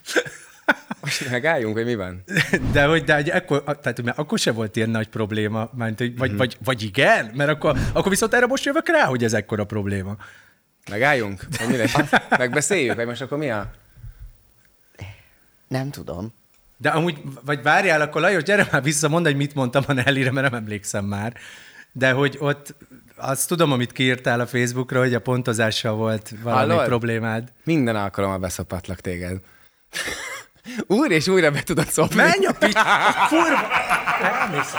Most 1.01 1.29
megálljunk, 1.29 1.74
vagy 1.75 1.86
mi 1.86 1.96
van? 1.96 2.24
De 2.72 2.86
hogy, 2.86 3.03
de 3.03 3.15
hogy 3.15 3.29
ekkor, 3.29 3.63
tehát, 3.63 4.01
mert 4.01 4.17
akkor 4.17 4.39
se 4.39 4.51
volt 4.51 4.75
ilyen 4.75 4.89
nagy 4.89 5.08
probléma, 5.08 5.70
mert, 5.75 5.98
hogy, 5.98 6.17
vagy, 6.17 6.36
vagy, 6.36 6.58
vagy 6.63 6.84
igen, 6.84 7.32
mert 7.34 7.50
akkor, 7.50 7.77
akkor 7.93 8.10
viszont 8.10 8.34
erre 8.34 8.46
most 8.46 8.65
jövök 8.65 8.89
rá, 8.89 9.05
hogy 9.05 9.24
ez 9.24 9.34
ekkora 9.34 9.63
probléma. 9.63 10.15
Megálljunk? 10.89 11.43
Vagy 11.58 11.67
mi 11.67 11.77
lesz? 11.77 11.93
Megbeszéljük? 12.29 12.96
Vagy 12.96 13.05
most 13.05 13.22
akkor 13.22 13.38
mi 13.38 13.50
a... 13.50 13.72
Nem 15.67 15.89
tudom. 15.89 16.34
De 16.77 16.89
amúgy, 16.89 17.22
vagy 17.46 17.62
várjál, 17.62 18.01
akkor 18.01 18.22
Lajos, 18.22 18.43
gyere 18.43 18.67
már 18.72 18.84
vissza, 18.84 19.10
mondd, 19.10 19.25
hogy 19.25 19.36
mit 19.36 19.53
mondtam 19.53 19.84
a 19.88 19.93
Nellire, 19.93 20.32
mert 20.32 20.51
nem 20.51 20.62
emlékszem 20.62 21.05
már. 21.05 21.34
De 21.91 22.12
hogy 22.12 22.36
ott, 22.39 22.75
azt 23.30 23.48
tudom, 23.48 23.72
amit 23.72 23.92
kiírtál 23.92 24.39
a 24.39 24.48
Facebookra, 24.48 25.00
hogy 25.00 25.13
a 25.13 25.20
pontozással 25.20 25.96
volt 25.96 26.32
valami 26.44 26.72
Hallod? 26.72 26.86
problémád. 26.88 27.51
Minden 27.63 27.96
alkalommal 27.96 28.38
beszopatlak 28.38 29.00
téged. 29.00 29.38
Úr 30.88 31.12
és 31.12 31.27
újra 31.27 31.51
be 31.51 31.63
tudod 31.63 31.89
szopni. 31.89 32.15
Menj 32.15 32.46
a 32.46 32.51
pit! 32.60 32.77
Furva! 33.27 33.68
Elmész. 34.22 34.74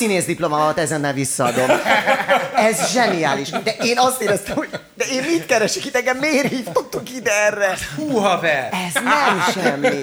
Színész 0.00 0.24
diplomámat 0.24 0.78
ezennel 0.78 1.12
visszaadom. 1.12 1.68
Ez 2.54 2.92
zseniális. 2.92 3.50
De 3.50 3.74
én 3.82 3.98
azt 3.98 4.20
éreztem, 4.20 4.56
hogy 4.56 4.68
de 4.94 5.04
én 5.04 5.22
mit 5.22 5.46
keresek 5.46 5.84
itt, 5.84 5.96
engem 5.96 6.16
miért 6.16 6.48
hívtatok 6.48 7.10
ide 7.10 7.30
erre? 7.32 7.76
Hú, 7.96 8.16
haver! 8.16 8.68
Ez 8.86 9.02
nem 9.02 9.44
semmi. 9.54 10.00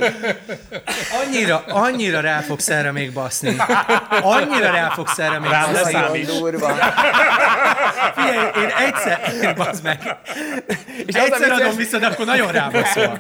Annyira, 1.24 1.64
annyira 1.68 2.20
rá 2.20 2.40
fogsz 2.42 2.70
erre 2.70 2.92
még 2.92 3.14
baszni. 3.14 3.56
Annyira 4.22 4.72
rá 4.72 4.90
fogsz 4.90 5.20
erre 5.20 5.40
még 5.40 5.50
Rám 5.50 5.72
baszni. 5.74 5.92
Számíts. 5.92 6.28
durva. 6.28 6.76
Figyelj, 8.16 8.38
én 8.38 8.74
egyszer, 8.88 9.34
én 9.44 9.54
bazd 9.56 9.84
meg. 9.84 10.18
És 11.08 11.16
az 11.16 11.22
egyszer 11.32 11.52
adom 11.52 11.76
vissza, 11.76 11.98
de 11.98 12.06
akkor 12.06 12.26
nagyon 12.26 12.52
rábaszol. 12.52 13.18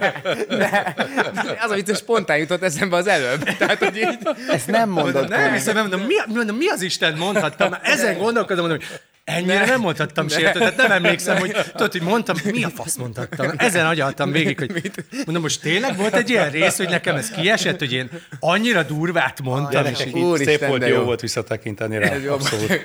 Az 1.63 1.71
a 1.71 1.75
vicces, 1.75 1.97
spontán 1.97 2.37
jutott 2.37 2.63
eszembe 2.63 2.95
az 2.95 3.07
előbb. 3.07 3.43
Tehát, 3.43 3.77
hogy 3.77 3.97
így... 3.97 4.17
Ezt 4.51 4.67
nem 4.67 4.89
mondod. 4.89 5.29
Nem 5.29 5.53
hiszem, 5.53 5.73
nem 5.73 5.87
mondom, 5.87 6.07
mi, 6.07 6.13
mondom, 6.33 6.55
mi 6.55 6.67
az 6.67 6.81
Isten 6.81 7.17
mondhattam? 7.17 7.69
Már 7.69 7.81
ezen 7.83 8.17
gondolkodom, 8.17 8.67
mondom, 8.67 8.87
hogy 8.87 8.99
ennyire 9.23 9.65
nem 9.65 9.79
mondhattam 9.79 10.27
sértőt, 10.29 10.61
tehát 10.61 10.77
nem 10.77 10.91
emlékszem, 10.91 11.37
hogy 11.37 11.51
tudod, 11.71 11.91
hogy 11.91 12.01
mondtam, 12.01 12.35
mi 12.43 12.63
a 12.63 12.69
fasz 12.69 12.95
mondhattam. 12.95 13.51
Ezen 13.57 13.85
agyaltam 13.85 14.31
végig, 14.31 14.57
hogy 14.57 14.91
mondom, 15.25 15.41
most 15.41 15.61
tényleg 15.61 15.97
volt 15.97 16.15
egy 16.15 16.29
ilyen 16.29 16.49
rész, 16.49 16.77
hogy 16.77 16.89
nekem 16.89 17.15
ez 17.15 17.29
kiesett, 17.29 17.79
hogy 17.79 17.93
én 17.93 18.09
annyira 18.39 18.83
durvát 18.83 19.41
mondtam, 19.41 19.85
és 19.85 20.05
így, 20.05 20.13
Úristen, 20.13 20.57
Szép 20.57 20.67
volt, 20.67 20.81
jó 20.81 20.95
jó. 20.95 21.03
volt 21.03 21.21
visszatekinteni 21.21 21.97
rá. 21.97 22.09
Ez 22.09 22.23
jó. 22.23 22.33
Abszolút. 22.33 22.81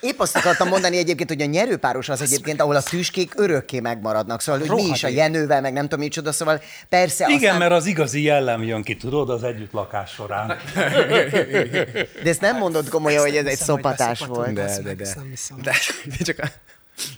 Épp 0.00 0.18
azt 0.18 0.36
akartam 0.36 0.68
mondani 0.68 0.96
egyébként, 0.96 1.28
hogy 1.28 1.42
a 1.42 1.44
nyerőpáros 1.44 2.08
az 2.08 2.20
egyébként, 2.22 2.60
ahol 2.60 2.76
a 2.76 2.82
tüskék 2.82 3.32
örökké 3.36 3.80
megmaradnak. 3.80 4.40
Szóval, 4.40 4.60
hogy 4.60 4.70
mi 4.70 4.82
is 4.90 5.04
a 5.04 5.08
Jenővel, 5.08 5.60
meg 5.60 5.72
nem 5.72 5.82
tudom 5.82 5.98
micsoda, 6.00 6.32
szóval 6.32 6.62
persze 6.88 7.24
Igen, 7.28 7.36
aztán, 7.36 7.58
mert 7.58 7.72
az 7.72 7.86
igazi 7.86 8.22
jellem 8.22 8.62
jön 8.62 8.82
ki, 8.82 8.96
tudod, 8.96 9.30
az 9.30 9.42
együttlakás 9.42 10.10
során. 10.10 10.56
de 12.22 12.28
ezt 12.30 12.40
nem 12.40 12.56
mondod 12.56 12.88
komolyan, 12.88 13.22
hogy 13.22 13.36
ez 13.36 13.46
egy 13.46 13.58
szopatás 13.58 14.20
volt. 14.26 14.52
De, 14.52 14.78
de, 14.82 14.94
de. 14.94 15.14
De, 15.62 15.72
de 16.18 16.24
csak 16.24 16.38
a... 16.38 16.46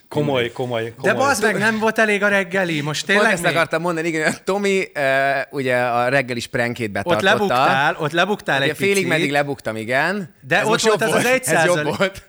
Komoly, 0.08 0.50
komoly, 0.52 0.82
de 0.84 1.10
komoly. 1.10 1.14
bazd 1.26 1.42
meg, 1.42 1.58
nem 1.58 1.78
volt 1.78 1.98
elég 1.98 2.22
a 2.22 2.28
reggeli, 2.28 2.80
most 2.80 3.06
Pont 3.06 3.18
tényleg 3.18 3.32
ezt 3.34 3.42
még? 3.42 3.52
akartam 3.52 3.80
mondani, 3.82 4.08
igen, 4.08 4.34
Tomi 4.44 4.78
uh, 4.94 5.02
ugye 5.50 5.76
a 5.76 6.08
reggelis 6.08 6.46
prankét 6.46 6.86
Ott 6.86 6.92
betartotta. 6.92 7.24
lebuktál, 7.24 7.96
ott 7.98 8.12
lebuktál 8.12 8.60
Ugye 8.60 8.70
egy 8.70 8.76
félig 8.76 8.94
picit. 8.94 9.08
meddig 9.08 9.30
lebuktam, 9.30 9.76
igen. 9.76 10.34
De 10.40 10.58
Ez 10.60 10.66
ott 10.66 10.80
volt 10.80 11.02
az 11.02 11.12
az 11.12 11.24
egy 11.24 11.42
Ez 11.44 11.64
jobb 11.64 11.82
volt. 11.96 12.22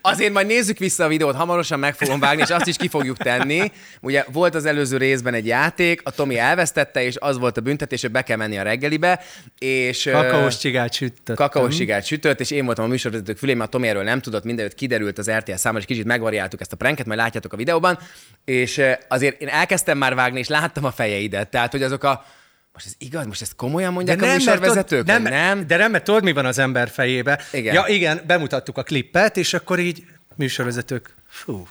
Azért 0.00 0.32
majd 0.32 0.46
nézzük 0.46 0.78
vissza 0.78 1.04
a 1.04 1.08
videót, 1.08 1.34
hamarosan 1.34 1.78
meg 1.78 1.94
fogom 1.94 2.20
vágni, 2.20 2.42
és 2.42 2.50
azt 2.50 2.66
is 2.66 2.76
ki 2.76 2.88
fogjuk 2.88 3.16
tenni. 3.16 3.72
Ugye 4.00 4.24
volt 4.32 4.54
az 4.54 4.64
előző 4.64 4.96
részben 4.96 5.34
egy 5.34 5.46
játék, 5.46 6.00
a 6.04 6.10
Tomi 6.10 6.38
elvesztette, 6.38 7.02
és 7.02 7.16
az 7.18 7.38
volt 7.38 7.56
a 7.56 7.60
büntetés, 7.60 8.00
hogy 8.00 8.10
be 8.10 8.22
kell 8.22 8.36
menni 8.36 8.58
a 8.58 8.62
reggelibe, 8.62 9.20
és... 9.58 10.08
Kakaós 10.12 10.58
csigát 10.58 10.92
sütöttem. 10.92 11.36
kakaós 11.36 11.74
sigát 11.74 12.04
sütött, 12.04 12.40
és 12.40 12.50
én 12.50 12.64
voltam 12.64 12.84
a 12.84 12.88
műsorvezetők 12.88 13.36
fülén, 13.36 13.56
mert 13.56 13.68
a 13.68 13.72
Tomi 13.72 13.88
erről 13.88 14.02
nem 14.02 14.20
tudott, 14.20 14.44
mindenütt 14.44 14.74
kiderült 14.74 15.18
az 15.18 15.30
RTL 15.30 15.54
számára, 15.54 15.80
és 15.80 15.86
kicsit 15.86 16.04
megvariáltuk 16.04 16.60
ezt 16.60 16.72
a 16.72 16.76
pranket, 16.76 17.06
majd 17.06 17.18
látjátok 17.18 17.52
a 17.52 17.56
videóban, 17.56 17.98
és 18.44 18.80
azért 19.08 19.40
én 19.40 19.48
elkezdtem 19.48 19.98
már 19.98 20.14
vágni, 20.14 20.38
és 20.38 20.48
láttam 20.48 20.84
a 20.84 20.90
fejeidet, 20.90 21.48
tehát 21.48 21.70
hogy 21.70 21.82
azok 21.82 22.04
a 22.04 22.24
most 22.72 22.86
ez 22.86 22.92
igaz, 22.98 23.26
most 23.26 23.42
ezt 23.42 23.56
komolyan 23.56 23.92
mondják 23.92 24.22
a 24.22 24.26
mert 24.26 24.36
műsorvezetők, 24.36 25.06
nem, 25.06 25.22
nem? 25.22 25.66
De 25.66 25.76
nem, 25.76 25.90
mert 25.90 26.04
tudod, 26.04 26.22
mi 26.22 26.32
van 26.32 26.46
az 26.46 26.58
ember 26.58 26.88
fejébe. 26.88 27.40
Igen. 27.52 27.74
Ja, 27.74 27.84
igen, 27.86 28.20
bemutattuk 28.26 28.78
a 28.78 28.82
klippet, 28.82 29.36
és 29.36 29.54
akkor 29.54 29.78
így 29.78 30.04
műsorvezetők, 30.36 31.14
fú, 31.28 31.66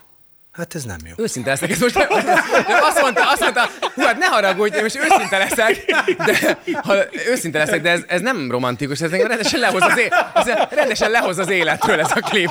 hát 0.52 0.76
ez 0.76 0.84
nem 0.84 0.98
jó. 1.06 1.14
Őszinte 1.18 1.50
leszek, 1.50 1.72
ez 1.72 1.80
most 1.80 1.96
azt 2.82 3.02
mondta, 3.02 3.30
azt 3.32 3.40
mondta, 3.42 3.70
hú, 3.94 4.02
hát 4.02 4.18
ne 4.18 4.26
haragudj, 4.26 4.76
én 4.76 4.82
most 4.82 4.96
őszinte 4.98 5.38
leszek, 5.38 5.86
de 6.26 6.58
ha 6.84 6.96
őszinte 7.28 7.58
leszek, 7.58 7.82
de 7.82 7.90
ez, 7.90 8.02
ez 8.08 8.22
nem 8.22 8.52
romantikus, 8.52 9.02
ez 9.02 9.12
engem 9.12 9.28
rendesen 9.28 9.60
lehoz 9.60 9.82
az, 9.82 9.98
é- 9.98 10.14
ez 10.34 10.46
rendesen 10.70 11.12
lehoz 11.12 11.38
az 11.38 11.50
életről 11.50 12.00
ez 12.00 12.12
a 12.16 12.20
klip. 12.20 12.50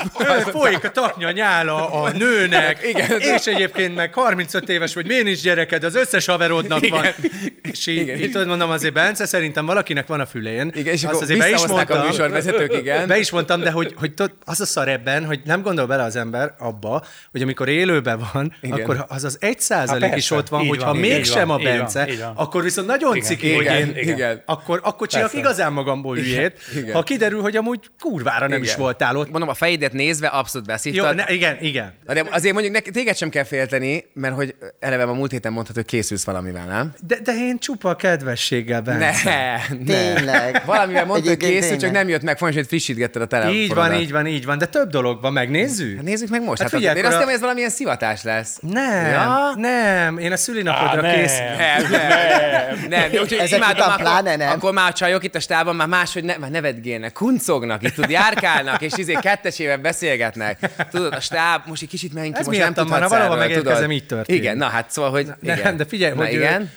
Folyik 0.51 0.85
a 0.85 0.91
taknya 0.91 1.31
nyála 1.31 1.91
a 2.03 2.11
nőnek, 2.11 2.83
Igen. 2.89 3.21
és 3.21 3.47
egyébként 3.47 3.95
meg 3.95 4.15
35 4.15 4.69
éves 4.69 4.95
vagy, 4.95 5.07
miért 5.07 5.25
nincs 5.25 5.43
gyereked, 5.43 5.85
az 5.85 5.95
összes 5.95 6.27
haverodnak 6.27 6.89
van. 6.89 7.05
Igen. 7.05 7.15
És 7.63 7.87
így, 7.87 7.97
Igen. 7.97 8.19
így 8.19 8.31
tudod, 8.31 8.47
mondom, 8.47 8.71
azért 8.71 8.93
Bence, 8.95 9.27
szerintem 9.27 9.67
valakinek 9.67 10.07
van 10.07 10.21
a 10.21 10.27
fülén. 10.27 10.73
Igen, 10.75 10.93
és 10.95 11.05
Azt 11.05 11.21
azért 11.23 11.39
be 11.39 11.47
is 11.47 11.53
visszahozták 11.53 11.91
a 11.91 11.95
mondtam. 11.95 12.11
műsorvezetők, 12.17 12.73
igen. 12.73 13.07
Be 13.09 13.19
is 13.19 13.31
mondtam, 13.31 13.61
de 13.61 13.71
hogy, 13.71 13.95
hogy 13.97 14.15
tudod, 14.15 14.33
az 14.45 14.61
a 14.61 14.67
szar 14.67 14.89
ebben, 14.89 15.25
hogy 15.27 15.41
nem 15.45 15.63
gondol 15.63 15.87
bele 15.87 16.03
az 16.03 16.17
ember 16.17 16.55
abba, 16.59 17.05
hogy 17.31 17.43
amikor 17.43 17.69
élőben 17.91 18.21
van, 18.33 18.55
Igen. 18.61 18.81
akkor 18.81 19.05
az 19.09 19.25
az 19.25 19.37
egy 19.41 19.61
százalék 19.61 20.17
is 20.17 20.31
ott 20.31 20.49
van, 20.49 20.67
hogyha 20.67 20.87
van, 20.87 20.97
mégsem 20.97 21.49
van, 21.49 21.57
a 21.57 21.61
így 21.61 21.67
van, 21.67 21.77
Bence, 21.77 22.09
így 22.11 22.19
van. 22.21 22.33
akkor 22.37 22.63
viszont 22.63 22.87
nagyon 22.87 23.15
Igen, 23.17 23.27
ciki, 23.29 23.55
hogy 23.55 23.65
igen, 23.65 23.97
én, 23.97 24.09
igen. 24.09 24.43
akkor, 24.47 24.81
akkor 24.83 25.07
csinálok 25.07 25.35
igazán 25.35 25.73
magamból 25.73 26.17
hülyét, 26.17 26.59
Igen. 26.77 26.95
ha 26.95 27.03
kiderül, 27.03 27.41
hogy 27.41 27.57
amúgy 27.57 27.81
kurvára 28.01 28.49
nem 28.49 28.63
is 28.63 28.69
Igen. 28.69 28.81
voltál 28.81 29.17
ott. 29.17 29.31
Mondom, 29.31 29.49
a 29.49 29.55
fejedet 29.55 29.93
nézve 29.93 30.27
abszolút 30.27 30.67
Jó, 30.67 30.73
beszívtad. 30.73 31.15
ne, 31.15 31.25
igen, 31.29 31.57
igen. 31.61 31.93
De 32.07 32.25
azért 32.31 32.53
mondjuk 32.53 32.75
neki, 32.75 32.91
téged 32.91 33.17
sem 33.17 33.29
kell 33.29 33.45
félteni, 33.45 34.05
mert 34.15 34.35
hogy 34.35 34.55
eleve 34.81 35.03
a 35.03 35.13
múlt 35.13 35.31
héten 35.31 35.53
mondhatod, 35.53 35.83
hogy 35.83 35.91
készülsz 35.93 36.25
valamivel, 36.25 36.67
nem? 36.67 36.93
De, 37.07 37.19
de 37.25 37.33
én 37.33 37.59
csupa 37.59 37.97
kedvességgel 37.97 38.81
Bence. 38.81 39.25
Ne, 39.25 39.77
ne. 39.79 39.85
Tényleg. 39.85 40.63
Valamivel 40.67 41.05
mondtad, 41.05 41.29
hogy 41.29 41.37
készül, 41.49 41.77
csak 41.77 41.91
nem 41.91 42.09
jött 42.09 42.23
meg, 42.23 42.39
fontos, 42.39 42.57
hogy 42.57 42.67
frissítgetted 42.67 43.23
a 43.23 43.27
telefonodat. 43.27 43.63
Így 43.65 43.75
van, 43.75 43.95
így 43.95 44.11
van, 44.13 44.27
így 44.27 44.45
van, 44.45 44.59
de 44.59 44.67
több 44.67 44.91
dolog 44.91 45.21
van, 45.21 45.33
megnézzük? 45.33 45.97
Hát 45.97 46.05
nézzük 46.05 46.29
meg 46.29 46.43
most. 46.43 46.63
Hát 46.63 46.71
Hát, 46.71 46.79
figyelj, 46.81 46.97
hát 46.97 46.97
én 46.97 47.05
azt 47.05 47.13
hiszem, 47.13 47.25
hogy 47.27 47.35
ez 47.35 47.41
valamilyen 47.41 47.71
szivatás 47.81 48.23
lesz. 48.23 48.59
Nem, 48.61 49.07
Ja? 49.07 49.53
nem, 49.57 50.19
én 50.19 50.33
a 50.33 50.37
szülinapodra 50.37 50.99
Á, 50.99 51.01
nem. 51.01 51.15
kész. 51.15 51.39
Nem, 51.39 51.91
nem, 51.91 52.87
nem. 52.89 53.11
de 53.11 53.21
úgyhogy 53.21 53.39
Ezek 53.39 53.59
imádom, 53.59 53.77
után 53.77 53.89
akkor, 53.91 54.03
pláne 54.03 54.37
nem. 54.37 54.51
Akkor 54.51 54.73
már 54.73 54.89
a 54.91 54.93
csajok 54.93 55.25
itt 55.25 55.35
a 55.35 55.41
stában 55.41 55.77
már 55.77 55.87
máshogy 55.87 56.25
ne, 56.25 56.37
már 56.37 56.51
nevetgélnek, 56.51 57.13
kuncognak, 57.13 57.83
itt 57.83 57.95
tud 57.95 58.11
járkálnak, 58.11 58.81
és 58.81 58.93
izé 58.97 59.13
kettesével 59.21 59.79
beszélgetnek. 59.79 60.59
Tudod, 60.91 61.13
a 61.13 61.21
stáb, 61.21 61.63
most 61.67 61.83
egy 61.83 61.89
kicsit 61.89 62.13
menjünk 62.15 62.35
ki, 62.35 62.41
Ez 62.41 62.47
most 62.47 62.59
nem 62.59 62.73
tudhatsz 62.75 63.03
ha 63.03 63.09
valahol 63.09 63.27
erről, 63.35 63.47
megérkezem, 63.47 63.75
tudod. 63.77 63.91
így 63.91 64.07
történt. 64.07 64.39
Igen, 64.39 64.57
na 64.57 64.67
hát 64.67 64.91
szóval, 64.91 65.11
hogy 65.11 65.27
Nem, 65.41 65.59
igen. 65.59 65.77
de 65.77 65.85
figyelj, 65.85 66.13
na, 66.15 66.25
hogy, 66.25 66.33
igen. 66.33 66.71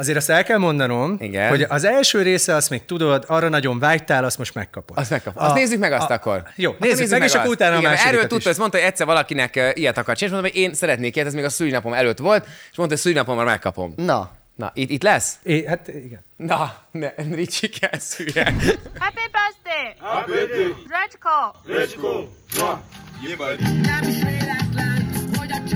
Azért 0.00 0.16
azt 0.16 0.30
el 0.30 0.44
kell 0.44 0.58
mondanom, 0.58 1.16
Igen. 1.18 1.48
hogy 1.48 1.62
az 1.68 1.84
első 1.84 2.22
része, 2.22 2.54
azt 2.54 2.70
még 2.70 2.84
tudod, 2.84 3.24
arra 3.26 3.48
nagyon 3.48 3.78
vágytál, 3.78 4.24
azt 4.24 4.38
most 4.38 4.54
megkapod. 4.54 4.98
Azt, 4.98 5.10
megkap. 5.10 5.32
azt 5.36 5.54
nézzük 5.54 5.78
meg 5.78 5.92
azt 5.92 6.10
akkor. 6.10 6.42
Jó, 6.56 6.70
Akkor 6.70 6.86
nézzük 6.86 7.10
meg, 7.10 7.22
és 7.22 7.34
akkor 7.34 7.50
utána 7.50 7.74
a 7.74 7.78
Igen, 7.78 7.90
másodikat 7.90 8.14
Erről 8.16 8.28
tudta, 8.28 8.48
ezt 8.48 8.58
mondta, 8.58 8.78
hogy 8.78 8.86
egyszer 8.86 9.06
valakinek 9.06 9.72
ilyet 9.74 9.98
akar 9.98 10.16
csinálni, 10.16 10.36
és 10.36 10.42
mondtam, 10.42 10.52
hogy 10.52 10.60
én 10.60 10.74
szeretnék 10.74 11.14
ilyet, 11.14 11.26
ez 11.26 11.34
még 11.34 11.44
a 11.44 11.48
szülinapom 11.48 11.92
előtt 11.92 12.18
volt, 12.18 12.44
és 12.70 12.76
mondta, 12.76 12.94
hogy 12.94 13.04
szülinapomra 13.04 13.44
megkapom. 13.44 13.92
Na, 13.96 14.30
Na, 14.56 14.70
itt, 14.74 14.90
itt 14.90 15.02
lesz? 15.02 15.38
É, 15.42 15.66
hát 15.66 15.88
igen. 15.88 16.24
Na, 16.36 16.74
ne, 16.90 17.08
Ricsi 17.34 17.68
kezdhülye. 17.68 18.44
Happy 18.98 19.26
birthday! 19.32 19.94
Happy 19.98 20.32
birthday! 20.32 20.74
Rachel! 20.88 21.54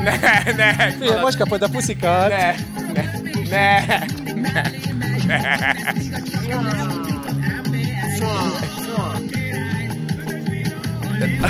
Ne, 0.04 0.52
ne, 0.56 0.90
Figyelj, 0.90 1.20
most 1.20 1.38
kapod 1.38 1.62
a 1.62 1.68
puszikat. 1.68 2.28
ne, 2.28 2.54
ne, 2.92 3.03
ne. 3.50 3.84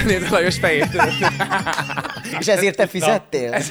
Nézd 0.04 0.26
a 0.26 0.30
Lajos 0.30 0.58
fejét. 0.58 0.86
és 2.38 2.46
ezért 2.46 2.76
te 2.76 2.86
fizettél? 2.86 3.62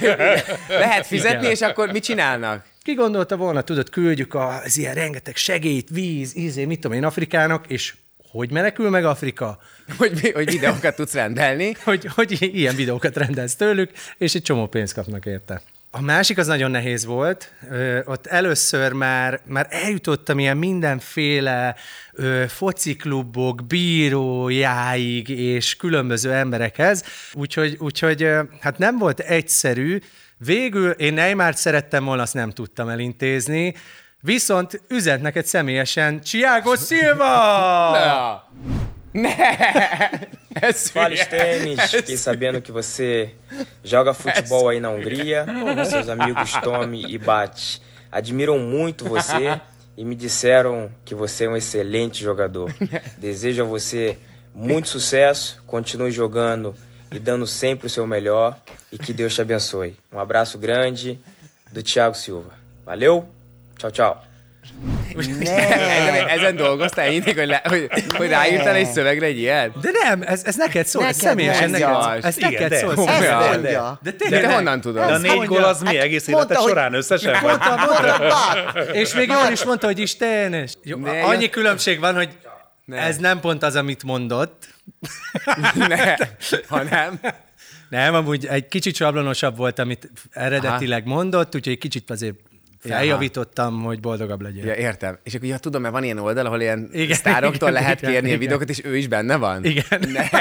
Lehet 0.68 1.06
fizetni, 1.06 1.48
és 1.48 1.62
akkor 1.62 1.92
mit 1.92 2.04
csinálnak? 2.04 2.66
Ki 2.84 2.94
gondolta 2.94 3.38
volna, 3.38 3.62
tudod, 3.62 3.90
küldjük 3.90 4.36
az 4.36 4.78
ilyen 4.78 4.94
rengeteg 4.94 5.36
segélyt, 5.36 5.90
víz, 5.90 6.38
ízé, 6.38 6.66
mit 6.66 6.80
tudom 6.80 6.98
én, 6.98 7.04
Afrikának, 7.04 7.66
és 7.68 7.94
hogy 8.32 8.52
menekül 8.52 8.90
meg 8.90 9.06
Afrika? 9.06 9.60
Hogy, 9.98 10.32
hogy 10.34 10.52
videókat 10.52 10.96
tudsz 10.96 11.14
rendelni. 11.14 11.76
Hogy, 11.84 12.06
hogy 12.06 12.38
ilyen 12.56 12.76
videókat 12.76 13.18
rendelsz 13.18 13.56
tőlük, 13.56 13.92
és 14.18 14.36
egy 14.36 14.42
csomó 14.42 14.68
pénzt 14.68 14.94
kapnak 14.94 15.26
érte. 15.26 15.62
A 15.96 16.02
másik 16.02 16.38
az 16.38 16.48
nagyon 16.48 16.72
nehéz 16.72 17.06
volt. 17.06 17.54
Ö, 17.70 18.00
ott 18.06 18.28
először 18.28 18.92
már, 18.92 19.42
már 19.46 19.68
eljutottam 19.70 20.40
ilyen 20.40 20.58
mindenféle 20.58 21.76
ö, 22.12 22.44
fociklubok 22.48 23.68
bírójáig 23.68 25.30
és 25.30 25.76
különböző 25.76 26.34
emberekhez, 26.34 27.04
úgyhogy, 27.34 27.78
úgyhogy 27.80 28.24
ö, 28.24 28.42
hát 28.60 28.78
nem 28.78 28.98
volt 28.98 29.20
egyszerű. 29.20 30.00
Végül 30.38 30.90
én 30.90 31.14
Neymart 31.14 31.58
szerettem 31.58 32.04
volna, 32.06 32.22
azt 32.22 32.34
nem 32.34 32.52
tudtam 32.52 32.90
elintézni, 32.90 33.76
viszont 34.20 34.82
üzent 34.90 35.22
neked 35.22 35.46
személyesen 35.46 36.22
Thiago 36.22 36.76
Silva! 36.76 37.32
Ne! 39.22 39.36
Ez 40.62 40.90
Fala. 40.90 41.16
Stenis. 41.16 41.92
Fiquei 41.92 42.18
sabendo 42.18 42.62
que 42.62 42.72
você 42.72 43.32
joga 43.84 44.14
futebol 44.14 44.70
aí 44.70 44.80
na 44.80 44.90
Hungria. 44.90 45.46
Seus 45.88 46.10
amigos 46.10 46.52
Tommy 46.64 47.06
e 47.08 47.18
Bate 47.18 47.82
admiram 48.14 48.60
muito 48.60 49.06
você 49.06 49.60
e 49.98 50.06
me 50.06 50.16
disseram 50.16 50.92
que 51.04 51.16
você 51.16 51.46
é 51.46 51.50
um 51.50 51.58
excelente 51.58 52.24
jogador. 52.24 52.72
Desejo 53.18 53.64
a 53.64 53.66
você 53.66 54.20
muito 54.54 54.88
sucesso, 54.88 55.62
continue 55.66 56.12
jogando 56.12 56.76
e 57.12 57.18
dando 57.18 57.48
sempre 57.48 57.88
o 57.88 57.90
seu 57.90 58.06
melhor 58.06 58.56
e 58.92 59.00
que 59.00 59.12
Deus 59.12 59.34
te 59.34 59.42
abençoe. 59.42 59.98
Um 60.12 60.20
abraço 60.20 60.60
grande 60.60 61.20
do 61.72 61.82
Thiago 61.82 62.16
Silva. 62.16 62.52
Valeu? 62.86 63.28
Tchau, 63.80 63.92
tchau. 63.92 64.33
Ezen, 65.40 66.28
ezen 66.28 66.56
dolgoztál 66.56 67.06
ennyit, 67.06 67.24
hogy, 67.24 67.48
le, 67.48 67.62
hogy, 67.64 67.88
hogy 68.18 68.28
ráírtál 68.28 68.76
egy 68.76 68.86
szövegre 68.92 69.26
egy 69.26 69.38
ilyet? 69.38 69.80
De 69.80 69.90
nem, 70.04 70.22
ez, 70.22 70.44
ez 70.46 70.56
neked 70.56 70.86
szól, 70.86 71.04
ez 71.06 71.16
Neked 71.16 71.30
személyesen 71.30 71.70
mondja. 71.70 72.06
neked. 72.08 72.26
Ez 72.26 72.38
Igen, 72.38 72.52
neked 72.52 72.70
de. 72.70 72.78
szól. 72.78 72.94
Komolyan. 72.94 73.44
mondja. 73.50 74.00
De 74.02 74.12
De 74.12 74.18
tényleg. 74.18 74.42
te 74.42 74.48
nem. 74.48 74.56
honnan 74.56 74.82
tudod? 74.82 75.06
De 75.08 75.14
a 75.14 75.18
négy 75.18 75.46
gól 75.46 75.64
az 75.64 75.82
mi? 75.82 75.96
Hát 75.96 76.04
Egész 76.06 76.28
mondta, 76.28 76.46
élete 76.54 76.60
hogy- 76.62 76.70
során 76.72 76.94
összesen? 76.94 77.32
vagy? 77.34 77.42
Mondta, 77.42 77.76
mondta, 77.76 78.18
bár. 78.20 78.96
És 78.96 79.14
még 79.14 79.28
jól 79.28 79.52
is 79.52 79.64
mondta, 79.64 79.86
hogy 79.88 80.00
Istenes. 80.00 80.74
Jó, 80.84 80.98
Ne, 80.98 81.22
annyi 81.24 81.50
különbség 81.50 82.00
van, 82.00 82.16
hogy 82.16 82.30
ez 82.88 83.18
nem 83.18 83.40
pont 83.40 83.64
az, 83.64 83.76
amit 83.76 84.04
mondott. 84.04 84.68
ne, 85.88 86.16
ha 86.68 86.84
nem. 86.84 87.20
Nem, 87.90 88.14
amúgy 88.14 88.46
egy 88.46 88.68
kicsit 88.68 88.96
sablonosabb 88.96 89.58
volt, 89.58 89.80
amit 89.80 90.12
eredetileg 90.32 91.06
mondott, 91.06 91.56
úgyhogy 91.56 91.74
egy 91.74 91.80
kicsit 91.80 92.10
azért 92.10 92.36
feljavítottam, 92.88 93.82
hogy 93.84 94.00
boldogabb 94.00 94.42
legyél. 94.42 94.66
Ja, 94.66 94.74
értem. 94.74 95.18
És 95.24 95.34
akkor 95.34 95.48
ja, 95.48 95.58
tudom, 95.58 95.82
mert 95.82 95.94
van 95.94 96.04
ilyen 96.04 96.18
oldal, 96.18 96.46
ahol 96.46 96.62
ilyen 96.62 96.90
Igen, 96.92 97.16
sztároktól 97.18 97.70
igen, 97.70 97.82
lehet 97.82 98.02
igen, 98.02 98.12
kérni 98.12 98.28
igen. 98.28 98.40
videókat, 98.40 98.70
és 98.70 98.82
ő 98.84 98.98
is 98.98 99.08
benne 99.08 99.36
van? 99.36 99.64
Igen. 99.66 99.84
Ne. 100.12 100.24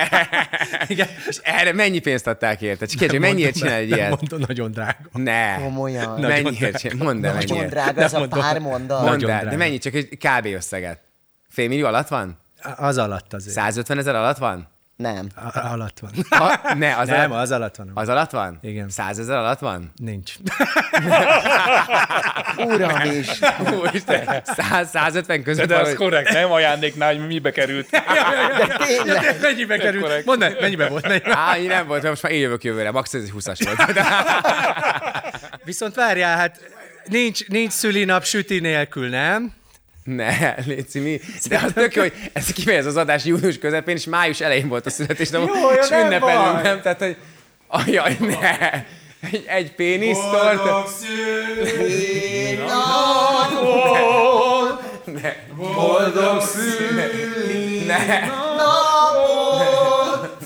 Igen. 0.87 1.07
És 1.29 1.41
erre 1.43 1.73
mennyi 1.73 1.99
pénzt 1.99 2.27
adták 2.27 2.63
érte? 2.63 2.87
Csak 2.87 2.99
kérdés, 2.99 3.19
mennyiért 3.21 3.57
csinál 3.57 3.73
egy 3.73 3.91
ilyet? 3.91 4.09
mondom, 4.09 4.41
nagyon 4.49 4.71
drága. 4.71 4.97
Ne. 5.13 5.55
Komolyan. 5.55 6.21
Nagyon 6.21 6.29
Mennyiért 6.43 6.59
drága. 6.59 6.79
csinál? 6.79 6.97
Mondd 7.05 7.25
el, 7.27 7.35
Nagyon 7.35 7.67
drága 7.67 8.03
ez 8.03 8.13
a 8.15 8.19
mondom. 8.19 8.41
pár 8.41 8.59
mondat. 8.59 9.05
Mondd 9.05 9.31
el, 9.31 9.45
de 9.45 9.57
mennyi? 9.57 9.79
Csak 9.79 9.95
egy 9.95 10.09
kb. 10.09 10.47
összeget. 10.47 11.01
Fél 11.49 11.69
millió 11.69 11.87
alatt 11.87 12.09
van? 12.09 12.39
Az 12.77 12.99
alatt 12.99 13.33
azért. 13.33 13.55
150 13.55 13.99
ezer 13.99 14.15
alatt 14.15 14.39
van? 14.39 14.69
Nem. 14.97 15.27
A- 15.35 15.59
alatt 15.59 15.99
van. 15.99 16.11
Ha, 16.41 16.75
ne, 16.75 16.97
az 16.97 17.09
nem, 17.09 17.31
alatt, 17.33 17.43
az 17.43 17.51
alatt 17.51 17.77
van. 17.77 17.91
az 17.95 18.09
alatt 18.09 18.31
van? 18.31 18.59
Igen. 18.63 18.89
100 18.89 19.19
ezer 19.19 19.37
alatt 19.37 19.59
van? 19.59 19.93
Nincs. 19.97 20.35
Uram 22.57 23.01
is. 23.11 23.29
Úristen, 23.81 24.43
100, 24.45 24.89
150 24.91 25.43
között 25.43 25.67
De 25.67 25.75
van, 25.75 25.83
ez 25.83 25.89
hogy- 25.89 25.97
korrekt, 25.99 26.33
nem 26.33 26.51
ajándéknál, 26.53 27.15
hogy 27.17 27.27
mibe 27.27 27.51
került. 27.51 27.91
De 28.59 28.77
tényleg. 28.87 29.37
mennyibe 29.41 29.77
került? 29.77 30.25
Mondd 30.25 30.39
meg, 30.39 30.57
mennyibe 30.61 30.89
volt? 30.89 31.07
Mennyibe? 31.09 31.37
Á, 31.37 31.57
nem 31.57 31.87
volt, 31.87 32.03
most 32.03 32.23
már 32.23 32.33
én 32.33 32.41
jövök 32.41 32.65
jövőre, 32.65 32.91
max 32.91 33.15
ez 33.15 33.23
egy 33.23 33.33
20-as 33.39 33.61
volt. 33.65 34.01
Viszont 35.65 35.95
várjál, 35.95 36.37
hát 36.37 36.61
nincs, 37.05 37.47
nincs 37.49 37.73
szülinap 37.73 38.25
süti 38.25 38.59
nélkül, 38.61 39.09
nem? 39.09 39.53
Ne, 40.05 40.55
Léci, 40.67 40.99
mi? 40.99 41.21
De 41.49 41.61
az 41.65 41.71
tök 41.75 41.95
jó, 41.95 42.03
hogy 42.03 42.13
ez 42.33 42.47
kifejez 42.47 42.87
az 42.87 42.97
adás 42.97 43.25
június 43.25 43.59
közepén, 43.59 43.97
és 43.97 44.05
május 44.05 44.41
elején 44.41 44.69
volt 44.69 44.87
a 44.87 44.91
születésnap, 44.91 45.49
Jó, 45.49 45.55
jó, 45.55 45.69
és 45.69 45.89
nem 45.89 46.05
ünnepelünk, 46.05 46.53
baj. 46.53 46.63
nem? 46.63 46.81
Tehát, 46.81 46.99
hogy 46.99 47.17
ajaj, 47.67 48.17
ne! 48.21 48.71
Egy, 49.31 49.45
egy 49.47 49.75
pénisztort. 49.75 50.63
Boldog 50.63 50.89
szüli 50.89 52.59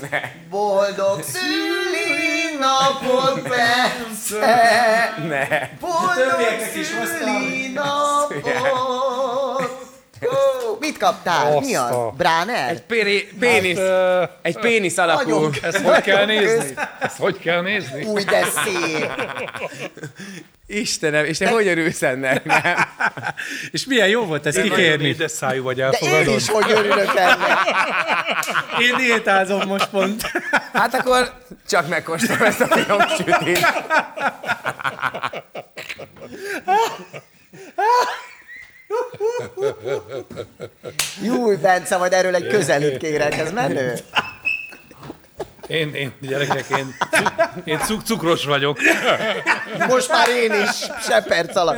Ne. 0.01 0.21
Boldog 0.51 1.23
szülinapot 1.23 3.41
persze. 3.49 5.15
Ne. 5.29 5.47
Boldog 5.81 6.41
szülinapot. 6.73 8.45
Mit 10.97 11.05
kaptál? 11.09 11.61
Mi 11.61 11.75
az? 11.75 11.97
Bráner? 12.17 12.71
Egy 12.71 12.83
péri, 12.83 13.29
pénisz, 13.41 13.79
Ö, 13.79 14.23
egy 14.43 14.59
pénisz 14.59 14.99
alakú. 14.99 15.31
Nagyon 15.31 15.55
Ezt 15.63 15.77
hogy 15.77 16.01
kell 16.03 16.25
nézni? 16.27 16.75
Ezt 17.01 17.17
hogy 17.19 17.39
kell 17.39 17.61
nézni? 17.61 18.05
Új, 18.05 18.25
de 18.25 18.45
szép. 18.65 19.11
Istenem, 20.67 21.25
és 21.25 21.39
te 21.39 21.49
hogy 21.49 21.67
örülsz 21.67 22.03
ennek, 22.03 22.45
nem? 22.45 22.63
És 23.73 23.85
milyen 23.87 24.09
jó 24.09 24.25
volt 24.25 24.47
ezt 24.47 24.61
kikérni. 24.63 25.09
édes 25.09 25.31
szájú 25.31 25.63
vagy, 25.63 25.77
De 25.77 25.83
én 25.83 25.89
elfogadod? 25.93 26.35
is 26.41 26.49
hogy 26.49 26.71
örülök 26.71 27.17
ennek. 27.17 27.59
Én 28.89 28.97
diétázom 28.97 29.69
most 29.69 29.89
pont. 29.89 30.23
Hát 30.73 30.95
akkor 30.95 31.33
csak 31.69 31.89
megkóstolom 31.89 32.43
ezt 32.43 32.61
a 32.61 33.07
sütit. 33.17 33.67
Júj, 41.23 41.57
Bence, 41.57 41.97
majd 41.97 42.13
erről 42.13 42.35
egy 42.35 42.47
közelít 42.47 42.97
kérek, 42.97 43.39
ez 43.39 43.53
menő. 43.53 43.95
Én, 45.67 45.95
én, 45.95 46.13
gyerekek, 46.21 46.65
én, 46.69 46.95
én 47.65 47.79
cuk, 47.79 48.03
cukros 48.03 48.45
vagyok. 48.45 48.79
Most 49.89 50.09
már 50.09 50.29
én 50.29 50.53
is, 50.53 50.87
se 51.03 51.23
perc 51.23 51.57
alatt. 51.57 51.77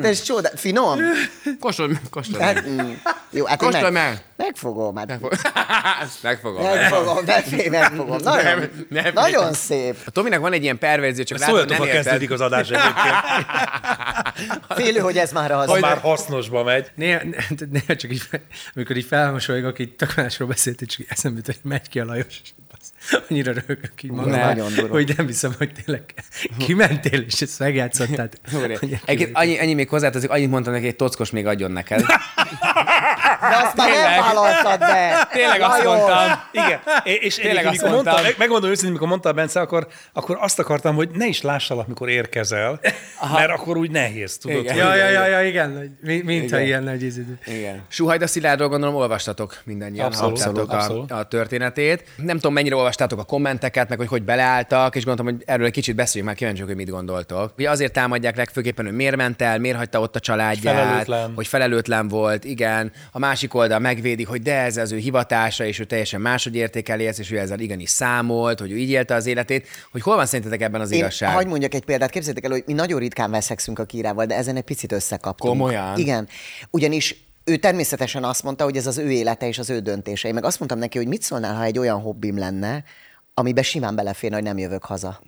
De 0.00 0.08
ez 0.08 0.22
csoda, 0.22 0.48
finom? 0.54 1.00
Kóstolj 1.60 1.88
meg, 1.92 2.00
kóstolj 2.10 2.44
meg. 2.44 2.54
Hát, 2.56 2.66
mm. 2.68 2.92
Jó, 3.30 3.44
hát 3.44 3.58
Kóstolj 3.58 3.90
meg. 3.90 4.27
Megfogom, 4.38 4.96
hát 4.96 5.10
Ezt 6.02 6.22
megfogom. 6.22 6.62
megfogom, 6.62 7.24
megfogom, 7.26 7.70
megfogom. 7.70 8.16
Nagyon, 8.22 8.58
Nem, 8.58 8.70
nem. 8.88 9.10
nagyon 9.14 9.52
szép. 9.52 9.96
A 10.06 10.10
Tominek 10.10 10.38
van 10.40 10.52
egy 10.52 10.62
ilyen 10.62 10.78
perverzió, 10.78 11.24
csak 11.24 11.38
látom, 11.38 11.56
nem 11.66 11.78
ha 11.78 11.86
érted. 11.86 12.02
kezdődik 12.02 12.30
az 12.30 12.40
adás 12.40 12.68
egyébként. 12.68 13.14
Félő, 14.78 14.98
hogy 15.00 15.16
ez 15.18 15.32
már 15.32 15.50
az. 15.52 15.68
Ha 15.68 15.78
már 15.78 15.98
hasznosba 15.98 16.62
megy. 16.64 16.90
Néha, 16.94 17.20
néha 17.72 17.96
csak 17.96 18.12
így, 18.12 18.22
amikor 18.74 18.96
így 18.96 19.04
felmosolygok, 19.06 19.78
így 19.78 19.94
tök 19.96 20.14
másról 20.16 20.48
beszélt, 20.48 20.80
és 20.80 21.00
eszembe 21.08 21.36
jut, 21.36 21.46
hogy 21.46 21.70
megy 21.70 21.88
ki 21.88 22.00
a 22.00 22.04
Lajos. 22.04 22.40
Annyira 23.28 23.52
rögök 23.52 24.02
így 24.02 24.10
magam, 24.10 24.58
hogy 24.90 25.12
nem 25.16 25.26
hiszem, 25.26 25.54
hogy 25.58 25.72
tényleg 25.84 26.02
kimentél, 26.58 27.20
és 27.20 27.40
ezt 27.40 27.58
megjátszottál. 27.58 28.28
hogy- 28.52 28.98
Egyébként 29.04 29.36
annyi, 29.36 29.58
annyi 29.58 29.74
még 29.74 29.88
hozzátartozik, 29.88 30.30
annyit 30.30 30.50
mondtam 30.50 30.72
neki, 30.72 30.84
hogy 30.84 30.92
egy 30.92 30.98
tockos 30.98 31.30
még 31.30 31.46
adjon 31.46 31.70
neked. 31.70 32.04
De 33.48 33.56
azt 33.64 33.76
már 33.76 33.88
nem 33.90 34.20
vállaltad 34.20 34.78
be. 34.78 35.28
Tényleg 35.32 35.60
azt 35.60 35.84
Lajos. 35.84 36.00
mondtam. 36.00 36.40
Igen, 36.52 36.80
és 37.20 37.34
Tényleg 37.34 37.64
azt 37.66 37.72
mikor 37.72 37.88
mondta, 37.90 38.10
mondtam. 38.10 38.22
meg, 38.30 38.34
megmondom 38.38 38.70
őszintén, 38.70 38.92
mikor 38.92 39.08
mondta 39.08 39.32
Bence, 39.32 39.60
akkor, 39.60 39.86
akkor 40.12 40.36
azt 40.40 40.58
akartam, 40.58 40.94
hogy 40.94 41.08
ne 41.12 41.26
is 41.26 41.42
lássalak, 41.42 41.86
mikor 41.86 42.08
érkezel, 42.08 42.80
Aha. 43.20 43.38
mert 43.38 43.50
akkor 43.50 43.76
úgy 43.76 43.90
nehéz, 43.90 44.38
tudod. 44.38 44.58
Igen. 44.58 44.76
Ja, 44.76 44.94
ja, 44.94 45.08
ja, 45.08 45.26
ja, 45.26 45.42
igen, 45.42 45.76
hogy 45.76 45.90
mi- 46.00 46.22
mintha 46.24 46.56
Igen. 46.56 46.68
ilyen 46.68 46.82
nagy 46.82 47.02
izidő. 47.02 47.38
Igen. 47.46 47.82
Suhajda 47.88 48.26
Szilárdról 48.26 48.68
gondolom 48.68 48.94
olvastatok 48.94 49.60
mindannyian, 49.64 50.06
Abszolút, 50.06 50.72
a, 50.72 51.04
a 51.08 51.22
történetét. 51.22 52.04
Nem 52.16 52.36
tudom, 52.36 52.52
mennyire 52.52 52.76
olvastátok 52.76 53.18
a 53.18 53.24
kommenteket, 53.24 53.88
meg 53.88 53.98
hogy 53.98 54.06
hogy 54.08 54.22
beleálltak, 54.26 54.96
és 54.96 55.04
gondoltam, 55.04 55.34
hogy 55.34 55.44
erről 55.46 55.66
egy 55.66 55.72
kicsit 55.72 55.94
beszéljünk, 55.94 56.26
már 56.28 56.36
kíváncsiak, 56.38 56.66
hogy 56.68 56.76
mit 56.76 56.90
gondoltok. 56.90 57.52
Ugye 57.58 57.70
azért 57.70 57.92
támadják 57.92 58.36
legfőképpen, 58.36 58.84
hogy 58.84 58.94
miért 58.94 59.16
ment 59.16 59.42
el, 59.42 59.58
miért 59.58 59.76
hagyta 59.76 60.00
ott 60.00 60.16
a 60.16 60.20
családját, 60.20 60.74
Felelőtlen. 60.74 61.32
hogy 61.34 61.46
felelőtlen 61.46 62.08
volt, 62.08 62.44
igen. 62.44 62.92
A 63.12 63.18
másik 63.38 63.54
oldal 63.54 63.78
megvédi, 63.78 64.22
hogy 64.22 64.42
de 64.42 64.54
ez 64.54 64.76
az 64.76 64.92
ő 64.92 64.96
hivatása, 64.96 65.64
és 65.64 65.78
ő 65.78 65.84
teljesen 65.84 66.20
máshogy 66.20 66.54
értékeli 66.54 67.06
ezt, 67.06 67.18
és 67.18 67.30
ő 67.30 67.38
ezzel 67.38 67.58
igenis 67.58 67.90
számolt, 67.90 68.58
hogy 68.60 68.70
ő 68.70 68.76
így 68.76 68.90
élte 68.90 69.14
az 69.14 69.26
életét. 69.26 69.66
Hogy 69.90 70.02
hol 70.02 70.16
van 70.16 70.26
szerintetek 70.26 70.60
ebben 70.60 70.80
az 70.80 70.90
Én, 70.90 70.98
igazság? 70.98 71.34
hagy 71.34 71.46
mondjak 71.46 71.74
egy 71.74 71.84
példát, 71.84 72.10
képzeljétek 72.10 72.44
el, 72.44 72.50
hogy 72.50 72.62
mi 72.66 72.72
nagyon 72.72 72.98
ritkán 72.98 73.30
veszekszünk 73.30 73.78
a 73.78 73.84
kírával, 73.84 74.26
de 74.26 74.34
ezen 74.34 74.56
egy 74.56 74.62
picit 74.62 74.92
összekaptunk. 74.92 75.52
Komolyan? 75.52 75.98
Igen. 75.98 76.28
Ugyanis 76.70 77.16
ő 77.44 77.56
természetesen 77.56 78.24
azt 78.24 78.42
mondta, 78.42 78.64
hogy 78.64 78.76
ez 78.76 78.86
az 78.86 78.98
ő 78.98 79.10
élete 79.10 79.46
és 79.46 79.58
az 79.58 79.70
ő 79.70 79.78
döntése. 79.78 80.28
Én 80.28 80.34
meg 80.34 80.44
azt 80.44 80.58
mondtam 80.58 80.78
neki, 80.78 80.98
hogy 80.98 81.06
mit 81.06 81.22
szólnál, 81.22 81.54
ha 81.54 81.64
egy 81.64 81.78
olyan 81.78 82.00
hobbim 82.00 82.38
lenne, 82.38 82.84
amiben 83.34 83.64
simán 83.64 83.94
beleférne, 83.94 84.36
hogy 84.36 84.44
nem 84.44 84.58
jövök 84.58 84.84
haza. 84.84 85.20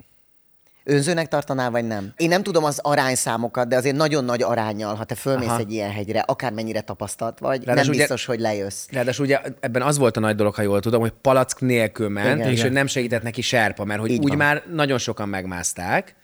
Önzőnek 0.90 1.28
tartanál, 1.28 1.70
vagy 1.70 1.86
nem? 1.86 2.12
Én 2.16 2.28
nem 2.28 2.42
tudom 2.42 2.64
az 2.64 2.78
arányszámokat, 2.82 3.68
de 3.68 3.76
azért 3.76 3.96
nagyon 3.96 4.24
nagy 4.24 4.42
arányjal, 4.42 4.94
ha 4.94 5.04
te 5.04 5.14
fölmész 5.14 5.48
Aha. 5.48 5.58
egy 5.58 5.72
ilyen 5.72 5.90
hegyre, 5.90 6.20
akármennyire 6.20 6.80
tapasztalt 6.80 7.38
vagy, 7.38 7.56
nem 7.58 7.66
Ráadásul 7.66 7.90
ugye- 7.90 7.98
biztos, 8.02 8.24
hogy 8.24 8.40
lejössz. 8.40 8.86
Ráadásul 8.90 9.24
ugye 9.24 9.40
ebben 9.60 9.82
az 9.82 9.98
volt 9.98 10.16
a 10.16 10.20
nagy 10.20 10.34
dolog, 10.36 10.54
ha 10.54 10.62
jól 10.62 10.80
tudom, 10.80 11.00
hogy 11.00 11.12
palack 11.20 11.60
nélkül 11.60 12.08
ment. 12.08 12.26
Igen. 12.34 12.46
és 12.46 12.52
Igen. 12.52 12.62
hogy 12.64 12.72
nem 12.72 12.86
segített 12.86 13.22
neki 13.22 13.40
serpa, 13.40 13.84
mert 13.84 14.00
hogy 14.00 14.10
Így 14.10 14.18
úgy 14.22 14.28
van. 14.28 14.36
már 14.36 14.62
nagyon 14.72 14.98
sokan 14.98 15.28
megmászták, 15.28 16.14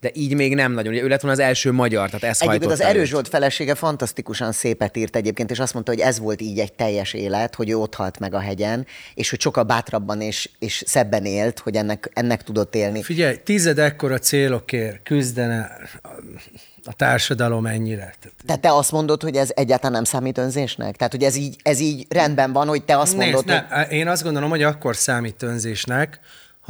de 0.00 0.10
így 0.12 0.34
még 0.34 0.54
nem 0.54 0.72
nagyon. 0.72 0.92
Ugye 0.92 1.02
ő 1.02 1.08
lett 1.08 1.20
volna 1.20 1.36
az 1.40 1.42
első 1.48 1.72
magyar, 1.72 2.10
tehát 2.10 2.24
ez 2.36 2.40
Egyébként 2.48 2.72
az 2.72 2.80
Erős. 2.80 3.08
Zsolt 3.08 3.28
felesége 3.28 3.74
fantasztikusan 3.74 4.52
szépet 4.52 4.96
írt 4.96 5.16
egyébként, 5.16 5.50
és 5.50 5.58
azt 5.58 5.72
mondta, 5.72 5.92
hogy 5.92 6.00
ez 6.00 6.18
volt 6.18 6.40
így 6.40 6.58
egy 6.58 6.72
teljes 6.72 7.12
élet, 7.12 7.54
hogy 7.54 7.70
ő 7.70 7.76
ott 7.76 7.94
halt 7.94 8.18
meg 8.18 8.34
a 8.34 8.38
hegyen, 8.40 8.86
és 9.14 9.30
hogy 9.30 9.40
sokkal 9.40 9.62
bátrabban 9.62 10.20
és, 10.20 10.50
és 10.58 10.82
szebben 10.86 11.24
élt, 11.24 11.58
hogy 11.58 11.76
ennek, 11.76 12.10
ennek 12.12 12.42
tudott 12.42 12.74
élni. 12.74 13.02
Figyelj, 13.02 13.36
tized 13.44 13.78
ekkora 13.78 14.18
célokért 14.18 15.02
küzdene 15.02 15.76
a- 16.02 16.08
a 16.84 16.92
társadalom 16.92 17.66
ennyire. 17.66 18.14
Tehát 18.46 18.60
te 18.60 18.72
azt 18.72 18.92
mondod, 18.92 19.22
hogy 19.22 19.36
ez 19.36 19.50
egyáltalán 19.54 19.92
nem 19.92 20.04
számít 20.04 20.38
önzésnek? 20.38 20.96
Tehát, 20.96 21.12
hogy 21.12 21.22
ez 21.22 21.36
így, 21.36 21.56
ez 21.62 21.80
így 21.80 22.06
rendben 22.08 22.52
van, 22.52 22.68
hogy 22.68 22.84
te 22.84 22.98
azt 22.98 23.16
mondod, 23.16 23.44
Nézd, 23.44 23.58
hogy... 23.60 23.78
ne, 23.78 23.96
én 23.96 24.08
azt 24.08 24.22
gondolom, 24.22 24.50
hogy 24.50 24.62
akkor 24.62 24.96
számít 24.96 25.42
önzésnek, 25.42 26.20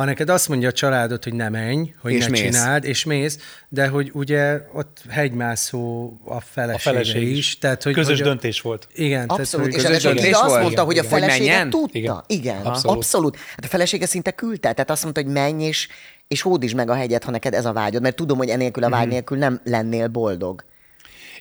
ha 0.00 0.06
neked 0.06 0.28
azt 0.28 0.48
mondja 0.48 0.68
a 0.68 0.72
családod, 0.72 1.24
hogy 1.24 1.34
ne 1.34 1.48
menj, 1.48 1.92
hogy 2.00 2.12
És 2.12 2.24
ne 2.24 2.30
mész. 2.30 2.40
csináld, 2.40 2.84
és 2.84 3.04
mész, 3.04 3.38
de 3.68 3.88
hogy 3.88 4.10
ugye 4.14 4.60
ott 4.74 5.02
hegymászó 5.08 6.12
a 6.24 6.40
felesége, 6.40 6.74
A 6.74 6.78
feleség 6.92 7.28
is. 7.28 7.38
is. 7.38 7.58
Tehát, 7.58 7.82
hogy, 7.82 7.92
Közös 7.92 8.12
hogy 8.18 8.20
a- 8.20 8.24
döntés 8.24 8.60
volt. 8.60 8.88
Igen. 8.94 9.28
Abszolút, 9.28 9.66
és 9.66 9.82
tehát, 9.82 9.88
hogy, 9.88 10.02
közös 10.02 10.02
döntés 10.02 10.32
azt 10.32 10.44
volt? 10.50 10.62
mondta, 10.62 10.82
hogy 10.84 10.98
a 10.98 11.00
Igen. 11.00 11.10
Hogy 11.12 11.20
felesége 11.20 11.48
menjen? 11.50 11.70
tudta. 11.70 11.98
Igen. 11.98 12.22
Igen, 12.26 12.60
Abszolút. 12.66 12.96
abszolút. 12.96 13.36
Hát 13.36 13.64
a 13.64 13.68
felesége 13.68 14.06
szinte 14.06 14.30
küldte, 14.30 14.72
tehát 14.72 14.90
azt 14.90 15.02
mondta, 15.02 15.22
hogy 15.22 15.32
menj 15.32 15.64
és, 15.64 15.88
és 16.28 16.42
hódítsd 16.42 16.74
meg 16.74 16.90
a 16.90 16.94
hegyet, 16.94 17.24
ha 17.24 17.30
neked 17.30 17.54
ez 17.54 17.64
a 17.64 17.72
vágyod, 17.72 18.02
mert 18.02 18.16
tudom, 18.16 18.38
hogy 18.38 18.48
enélkül 18.48 18.84
a 18.84 18.88
vágy 18.90 19.00
Mhm. 19.04 19.10
nélkül 19.10 19.38
nem 19.38 19.60
lennél 19.64 20.08
boldog. 20.08 20.64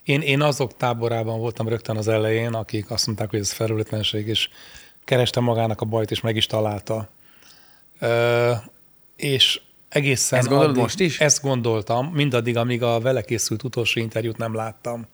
Én, 0.04 0.22
én 0.22 0.42
azok 0.42 0.78
táborában 0.78 1.40
voltam 1.40 1.68
rögtön 1.68 1.98
az 1.98 2.08
elején, 2.08 2.54
akik 2.54 2.92
azt 2.92 3.06
mondták, 3.06 3.30
hogy 3.30 3.40
ez 3.40 3.52
felületlenség, 3.52 4.28
és 4.28 4.50
kereste 5.06 5.40
magának 5.40 5.82
a 5.82 5.86
bajt, 5.86 6.12
és 6.12 6.22
meg 6.22 6.36
is 6.36 6.46
találta. 6.46 7.10
És 9.16 9.62
egészen 9.90 10.40
Ezt 10.40 10.48
gondolod 10.48 10.70
addig, 10.70 10.82
most 10.82 11.00
is? 11.00 11.20
Ezt 11.20 11.42
gondoltam, 11.42 12.08
mindaddig, 12.08 12.58
amíg 12.58 12.84
a 12.84 13.00
vele 13.00 13.22
készült 13.22 13.64
utolsó 13.64 14.00
interjút 14.00 14.38
nem 14.38 14.56
láttam. 14.56 15.08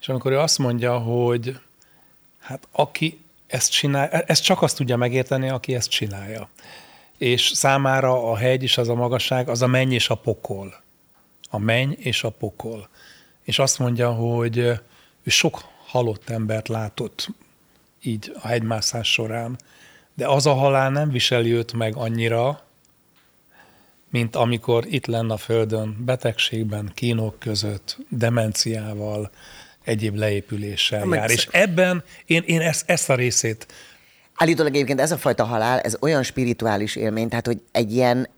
És 0.00 0.08
amikor 0.08 0.32
ő 0.32 0.38
azt 0.38 0.58
mondja, 0.58 0.98
hogy 0.98 1.58
hát 2.38 2.68
aki 2.72 3.20
ezt 3.46 3.70
csinál, 3.70 4.08
ezt 4.08 4.42
csak 4.42 4.62
azt 4.62 4.76
tudja 4.76 4.96
megérteni, 4.96 5.48
aki 5.48 5.74
ezt 5.74 5.90
csinálja. 5.90 6.48
És 7.18 7.46
számára 7.54 8.30
a 8.30 8.36
hegy 8.36 8.62
és 8.62 8.78
az 8.78 8.88
a 8.88 8.94
magasság, 8.94 9.48
az 9.48 9.62
a 9.62 9.66
menny 9.66 9.92
és 9.92 10.08
a 10.08 10.14
pokol. 10.14 10.82
A 11.50 11.58
menny 11.58 11.92
és 11.98 12.24
a 12.24 12.30
pokol. 12.30 12.88
És 13.42 13.58
azt 13.58 13.78
mondja, 13.78 14.10
hogy 14.10 14.58
ő 14.58 14.80
sok 15.24 15.60
halott 15.86 16.30
embert 16.30 16.68
látott 16.68 17.28
így 18.02 18.32
a 18.42 18.46
hegymászás 18.46 19.12
során, 19.12 19.58
de 20.14 20.26
az 20.28 20.46
a 20.46 20.52
halál 20.54 20.90
nem 20.90 21.10
viseli 21.10 21.52
őt 21.52 21.72
meg 21.72 21.96
annyira, 21.96 22.60
mint 24.10 24.36
amikor 24.36 24.84
itt 24.88 25.06
lenne 25.06 25.32
a 25.32 25.36
Földön 25.36 25.96
betegségben, 26.04 26.90
kínok 26.94 27.38
között, 27.38 27.98
demenciával, 28.08 29.30
egyéb 29.84 30.14
leépüléssel 30.14 31.04
meg 31.04 31.18
jár. 31.18 31.30
sz- 31.30 31.34
És 31.36 31.48
ebben 31.50 32.02
én, 32.26 32.42
én 32.46 32.60
ezt, 32.60 32.90
ezt 32.90 33.10
a 33.10 33.14
részét 33.14 33.66
Állítólag 34.34 34.74
egyébként 34.74 35.00
ez 35.00 35.12
a 35.12 35.16
fajta 35.16 35.44
halál, 35.44 35.80
ez 35.80 35.96
olyan 36.00 36.22
spirituális 36.22 36.96
élmény, 36.96 37.28
tehát 37.28 37.46
hogy 37.46 37.60
egy 37.72 37.92
ilyen 37.92 38.28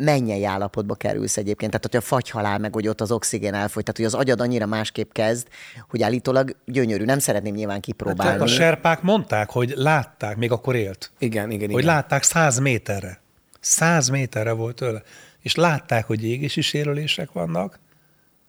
mennyei 0.00 0.44
állapotba 0.44 0.94
kerülsz 0.94 1.36
egyébként. 1.36 1.70
Tehát, 1.70 1.86
hogy 1.86 1.96
a 1.96 2.00
fagyhalál, 2.00 2.58
meg 2.58 2.72
hogy 2.72 2.88
ott 2.88 3.00
az 3.00 3.10
oxigén 3.10 3.54
elfogy, 3.54 3.82
tehát, 3.82 3.96
hogy 3.96 4.04
az 4.04 4.14
agyad 4.14 4.40
annyira 4.40 4.66
másképp 4.66 5.12
kezd, 5.12 5.48
hogy 5.88 6.02
állítólag 6.02 6.56
gyönyörű. 6.64 7.04
Nem 7.04 7.18
szeretném 7.18 7.54
nyilván 7.54 7.80
kipróbálni. 7.80 8.32
Hát 8.32 8.40
a 8.40 8.46
serpák 8.46 9.02
mondták, 9.02 9.50
hogy 9.50 9.72
látták, 9.76 10.36
még 10.36 10.52
akkor 10.52 10.74
élt, 10.74 11.10
Igen, 11.18 11.50
igen, 11.50 11.70
hogy 11.70 11.82
igen. 11.82 11.94
látták 11.94 12.22
száz 12.22 12.58
méterre. 12.58 13.20
Száz 13.60 14.08
méterre 14.08 14.52
volt 14.52 14.76
tőle. 14.76 15.02
És 15.40 15.54
látták, 15.54 16.06
hogy 16.06 16.24
égési 16.24 16.60
sérülések 16.60 17.32
vannak, 17.32 17.78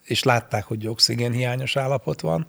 és 0.04 0.24
látták, 0.24 0.64
hogy 0.64 0.88
oxigénhiányos 0.88 1.76
állapot 1.76 2.22
van, 2.22 2.48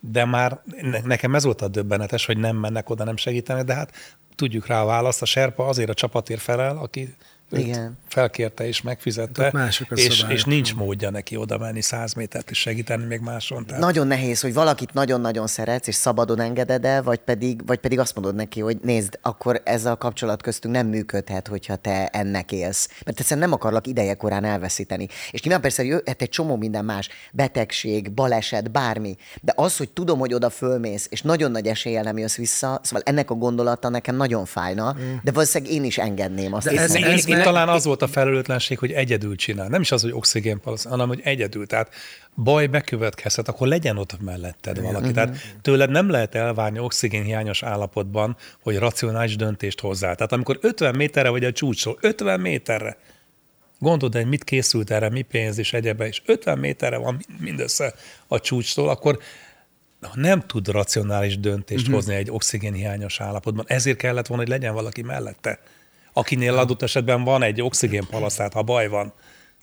de 0.00 0.24
már 0.24 0.60
ne- 0.80 1.00
nekem 1.00 1.34
ez 1.34 1.44
volt 1.44 1.62
a 1.62 1.68
döbbenetes, 1.68 2.26
hogy 2.26 2.38
nem 2.38 2.56
mennek 2.56 2.90
oda, 2.90 3.04
nem 3.04 3.16
segítenek, 3.16 3.64
de 3.64 3.74
hát 3.74 3.92
tudjuk 4.34 4.66
rá 4.66 4.82
a 4.82 4.86
választ, 4.86 5.22
a 5.22 5.24
Serpa 5.24 5.66
azért 5.66 5.88
a 5.88 5.94
csapatért 5.94 6.40
felel, 6.40 6.76
aki 6.76 7.14
Igen. 7.50 7.98
felkérte 8.08 8.66
és 8.66 8.82
megfizette, 8.82 9.42
Hát 9.42 9.52
mások 9.52 9.98
és, 9.98 10.24
és 10.28 10.44
nincs 10.44 10.74
módja 10.74 11.10
neki 11.10 11.36
oda 11.36 11.58
menni 11.58 11.80
száz 11.80 12.12
métert 12.14 12.50
és 12.50 12.58
segíteni 12.58 13.04
még 13.04 13.20
máson. 13.20 13.66
Tehát 13.66 13.82
Nagyon 13.82 14.06
nehéz, 14.06 14.40
hogy 14.40 14.54
valakit 14.54 14.92
nagyon-nagyon 14.92 15.46
szeretsz, 15.46 15.86
és 15.86 15.94
szabadon 15.94 16.40
engeded 16.40 16.84
el, 16.84 17.02
vagy 17.02 17.18
pedig, 17.18 17.66
vagy 17.66 17.78
pedig 17.78 17.98
azt 17.98 18.14
mondod 18.14 18.34
neki, 18.34 18.60
hogy 18.60 18.78
nézd, 18.82 19.18
akkor 19.22 19.60
ez 19.64 19.84
a 19.84 19.96
kapcsolat 19.96 20.42
köztünk 20.42 20.74
nem 20.74 20.86
működhet, 20.86 21.48
hogyha 21.48 21.76
te 21.76 22.06
ennek 22.06 22.52
élsz. 22.52 22.88
Mert 23.04 23.20
egyszerűen 23.20 23.48
nem 23.48 23.56
akarlak 23.58 23.86
ideje 23.86 24.14
korán 24.14 24.44
elveszíteni. 24.44 25.08
És 25.30 25.42
nyilván 25.42 25.60
persze 25.62 25.84
jöhet 25.84 26.22
egy 26.22 26.28
csomó 26.28 26.56
minden 26.56 26.84
más, 26.84 27.08
betegség, 27.32 28.12
baleset, 28.12 28.70
bármi. 28.70 29.16
De 29.42 29.52
az, 29.56 29.76
hogy 29.76 29.88
tudom, 29.90 30.18
hogy 30.18 30.34
oda 30.34 30.50
fölmész, 30.50 31.06
és 31.10 31.22
nagyon 31.22 31.50
nagy 31.50 31.66
eséllyel 31.66 32.02
nem 32.02 32.18
jössz 32.18 32.36
vissza, 32.36 32.80
szóval 32.82 33.02
ennek 33.04 33.30
a 33.30 33.34
gondolata 33.34 33.88
nekem 33.88 34.16
nagyon 34.16 34.44
fájna, 34.44 34.96
de 35.22 35.30
valószínűleg 35.32 35.74
én 35.74 35.84
is 35.84 35.98
engedném 35.98 36.52
azt. 36.54 36.66
De 36.66 36.80
ez- 36.80 36.94
ez- 36.94 37.26
én 37.38 37.44
talán 37.44 37.68
az 37.68 37.84
volt 37.84 38.02
a 38.02 38.06
felelőtlenség, 38.06 38.78
hogy 38.78 38.92
egyedül 38.92 39.36
csinál. 39.36 39.68
Nem 39.68 39.80
is 39.80 39.92
az, 39.92 40.02
hogy 40.02 40.12
oxigénpalasz, 40.12 40.84
hanem 40.84 41.08
hogy 41.08 41.20
egyedül. 41.24 41.66
Tehát 41.66 41.94
baj 42.34 42.66
bekövetkezhet, 42.66 43.48
akkor 43.48 43.68
legyen 43.68 43.96
ott 43.98 44.20
melletted 44.20 44.80
valaki. 44.80 45.12
Tehát 45.12 45.36
tőled 45.62 45.90
nem 45.90 46.10
lehet 46.10 46.34
elvárni 46.34 46.78
oxigénhiányos 46.78 47.62
állapotban, 47.62 48.36
hogy 48.62 48.78
racionális 48.78 49.36
döntést 49.36 49.80
hozzál. 49.80 50.14
Tehát 50.14 50.32
amikor 50.32 50.58
50 50.60 50.94
méterre 50.94 51.28
vagy 51.28 51.44
a 51.44 51.52
csúcsról, 51.52 51.98
50 52.00 52.40
méterre, 52.40 52.96
gondold, 53.78 54.14
hogy 54.14 54.28
mit 54.28 54.44
készült 54.44 54.90
erre, 54.90 55.10
mi 55.10 55.22
pénz 55.22 55.58
és 55.58 55.72
egyebe, 55.72 56.06
és 56.06 56.22
50 56.26 56.58
méterre 56.58 56.96
van 56.96 57.24
mindössze 57.40 57.94
a 58.26 58.40
csúcstól, 58.40 58.88
akkor 58.88 59.18
nem 60.14 60.40
tud 60.46 60.68
racionális 60.68 61.38
döntést 61.38 61.80
uh-huh. 61.80 61.94
hozni 61.94 62.14
egy 62.14 62.30
oxigénhiányos 62.30 63.20
állapotban. 63.20 63.64
Ezért 63.68 63.98
kellett 63.98 64.26
volna, 64.26 64.42
hogy 64.42 64.52
legyen 64.52 64.74
valaki 64.74 65.02
mellette, 65.02 65.58
akinél 66.18 66.56
adott 66.56 66.82
esetben 66.82 67.24
van 67.24 67.42
egy 67.42 67.62
oxigénpalasz, 67.62 68.34
tehát 68.34 68.52
ha 68.52 68.62
baj 68.62 68.88
van, 68.88 69.12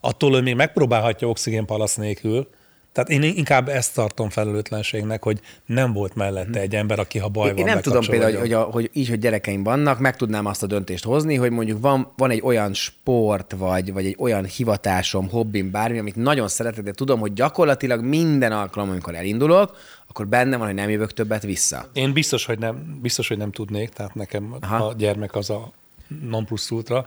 attól 0.02 0.36
ő 0.36 0.41
még 0.41 0.56
megpróbálhatja 0.56 1.28
oxigénpalasz 1.28 1.96
nélkül, 1.96 2.48
tehát 2.91 3.10
én 3.10 3.24
inkább 3.24 3.70
ezt 3.70 3.94
tartom 3.94 4.30
felelőtlenségnek, 4.30 5.24
hogy 5.24 5.39
nem 5.65 5.94
volt 5.94 6.15
mellette 6.15 6.60
egy 6.60 6.76
ember, 6.76 7.00
aki 7.00 7.20
ha 7.20 7.28
baj 7.28 7.48
Én, 7.48 7.54
van, 7.54 7.60
én 7.60 7.74
nem 7.74 7.82
tudom 7.82 8.06
például, 8.06 8.32
hogy, 8.32 8.39
hogy, 8.39 8.54
a, 8.54 8.62
hogy 8.62 8.89
így, 8.94 9.10
hogy 9.10 9.20
gyerekeim 9.20 9.63
vannak, 9.63 10.00
meg 10.00 10.15
tudnám 10.15 10.46
azt 10.46 10.63
a 10.63 10.68
döntést 10.68 11.04
hozni, 11.04 11.36
hogy 11.36 11.52
mondjuk 11.52 11.82
van, 11.82 12.12
van 12.18 12.32
egy 12.32 12.41
olyan 12.44 12.74
sport, 12.74 13.56
vagy, 13.58 13.94
vagy 13.94 14.06
egy 14.06 14.15
olyan 14.20 14.46
hivatásom, 14.46 15.30
hobbim, 15.30 15.72
bármi, 15.72 15.98
amit 15.98 16.15
nagyon 16.15 16.48
szeretek, 16.48 16.84
de 16.84 16.91
tudom, 16.91 17.20
hogy 17.20 17.34
gyakorlatilag 17.34 18.04
minden 18.04 18.52
alkalom, 18.52 18.89
amikor 18.89 19.15
elindulok, 19.15 19.78
akkor 20.08 20.28
benne 20.28 20.58
van, 20.58 20.65
hogy 20.65 20.76
nem 20.76 20.89
jövök 20.89 21.13
többet 21.13 21.44
vissza. 21.44 21.86
Én 21.94 22.13
biztos, 22.13 22.46
hogy 22.46 22.60
nem, 22.60 23.00
biztos, 23.02 23.28
hogy 23.28 23.38
nem 23.38 23.52
tudnék, 23.52 23.89
tehát 23.89 24.13
nekem. 24.13 24.56
Aha. 24.62 24.86
a 24.86 24.94
gyermek 24.94 25.36
az 25.36 25.50
a 25.50 25.72
non 26.08 26.46
plus 26.46 26.72
ultra, 26.72 27.06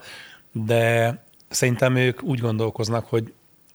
de 0.51 1.23
szerintem 1.49 1.95
ők 1.95 2.23
úgy 2.23 2.39
gondolkoznak, 2.39 3.05
hogy 3.05 3.33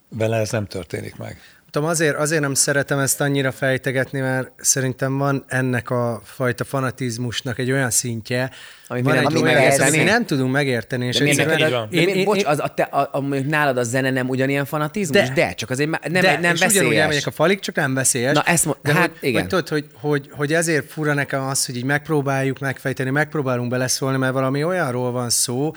vele 0.08 0.36
ez 0.36 0.50
nem 0.50 0.66
történik 0.66 1.16
meg. 1.16 1.38
Tudom, 1.74 1.88
azért, 1.88 2.16
azért 2.16 2.40
nem 2.40 2.54
szeretem 2.54 2.98
ezt 2.98 3.20
annyira 3.20 3.52
fejtegetni, 3.52 4.20
mert 4.20 4.50
szerintem 4.56 5.18
van 5.18 5.44
ennek 5.48 5.90
a 5.90 6.20
fajta 6.24 6.64
fanatizmusnak 6.64 7.58
egy 7.58 7.70
olyan 7.72 7.90
szintje, 7.90 8.50
Amit 8.86 9.04
mi 9.04 9.12
nem 9.12 9.24
tudunk 9.24 9.44
megérteni. 9.44 9.96
amit 9.96 10.04
nem 10.10 10.26
tudunk 10.26 10.52
megérteni. 10.52 11.06
És 11.06 11.16
De 11.16 11.22
miért, 11.24 11.38
egyszerűen- 11.38 11.68
így 11.68 11.74
van. 11.74 11.88
de 11.90 12.04
miért, 12.12 12.24
bocs, 12.24 12.44
az, 12.44 12.58
a 12.58 12.68
te, 12.68 12.82
a, 12.82 13.08
a, 13.12 13.20
mondjuk 13.20 13.46
nálad 13.50 13.76
a 13.78 13.82
zene 13.82 14.10
nem 14.10 14.28
ugyanilyen 14.28 14.64
fanatizmus? 14.64 15.20
De, 15.28 15.32
De. 15.34 15.52
csak 15.54 15.70
azért 15.70 15.90
nem, 16.08 16.22
de, 16.22 16.38
nem 16.38 16.54
és 16.54 16.60
ugyanúgy 16.60 16.74
veszélyes. 16.74 17.00
elmegyek 17.02 17.26
a 17.26 17.30
falig, 17.30 17.60
csak 17.60 17.74
nem 17.74 17.94
veszélyes. 17.94 18.34
Na, 18.34 18.42
ezt 18.42 18.64
mo- 18.64 18.78
de 18.82 18.92
hát 18.92 19.10
hogy, 19.20 19.28
igen. 19.28 19.40
Hogy, 19.40 19.48
tudod, 19.48 19.68
hogy, 19.68 19.86
hogy, 20.00 20.28
hogy 20.30 20.52
ezért 20.52 20.90
fura 20.90 21.14
nekem 21.14 21.42
az, 21.42 21.66
hogy 21.66 21.76
így 21.76 21.84
megpróbáljuk 21.84 22.58
megfejteni, 22.58 23.10
megpróbálunk 23.10 23.70
beleszólni, 23.70 24.16
mert 24.18 24.32
valami 24.32 24.64
olyanról 24.64 25.12
van 25.12 25.30
szó, 25.30 25.72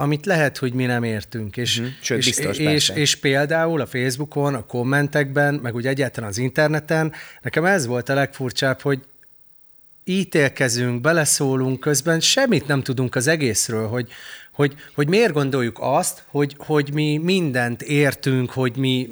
amit 0.00 0.26
lehet, 0.26 0.58
hogy 0.58 0.72
mi 0.72 0.84
nem 0.84 1.02
értünk. 1.02 1.56
És, 1.56 1.78
Mhm. 1.78 1.88
Sőt, 2.00 2.18
és, 2.18 2.24
biztos, 2.26 2.58
és, 2.58 2.64
persze. 2.64 2.94
és 2.94 3.16
például 3.16 3.80
a 3.80 3.86
Facebookon, 3.86 4.54
a 4.54 4.66
kommentekben, 4.66 5.54
meg 5.54 5.74
úgy 5.74 5.86
egyáltalán 5.86 6.30
az 6.30 6.38
interneten, 6.38 7.12
nekem 7.42 7.64
ez 7.64 7.86
volt 7.86 8.08
a 8.08 8.14
legfurcsább, 8.14 8.80
hogy 8.80 9.00
ítélkezünk, 10.04 11.00
beleszólunk, 11.00 11.80
közben 11.80 12.20
semmit 12.20 12.66
nem 12.66 12.82
tudunk 12.82 13.14
az 13.14 13.26
egészről, 13.26 13.88
hogy, 13.88 14.08
hogy, 14.52 14.74
hogy 14.94 15.08
miért 15.08 15.32
gondoljuk 15.32 15.78
azt, 15.80 16.24
hogy, 16.26 16.54
hogy 16.58 16.92
mi 16.92 17.16
mindent 17.16 17.82
értünk, 17.82 18.50
hogy 18.50 18.76
mi 18.76 19.08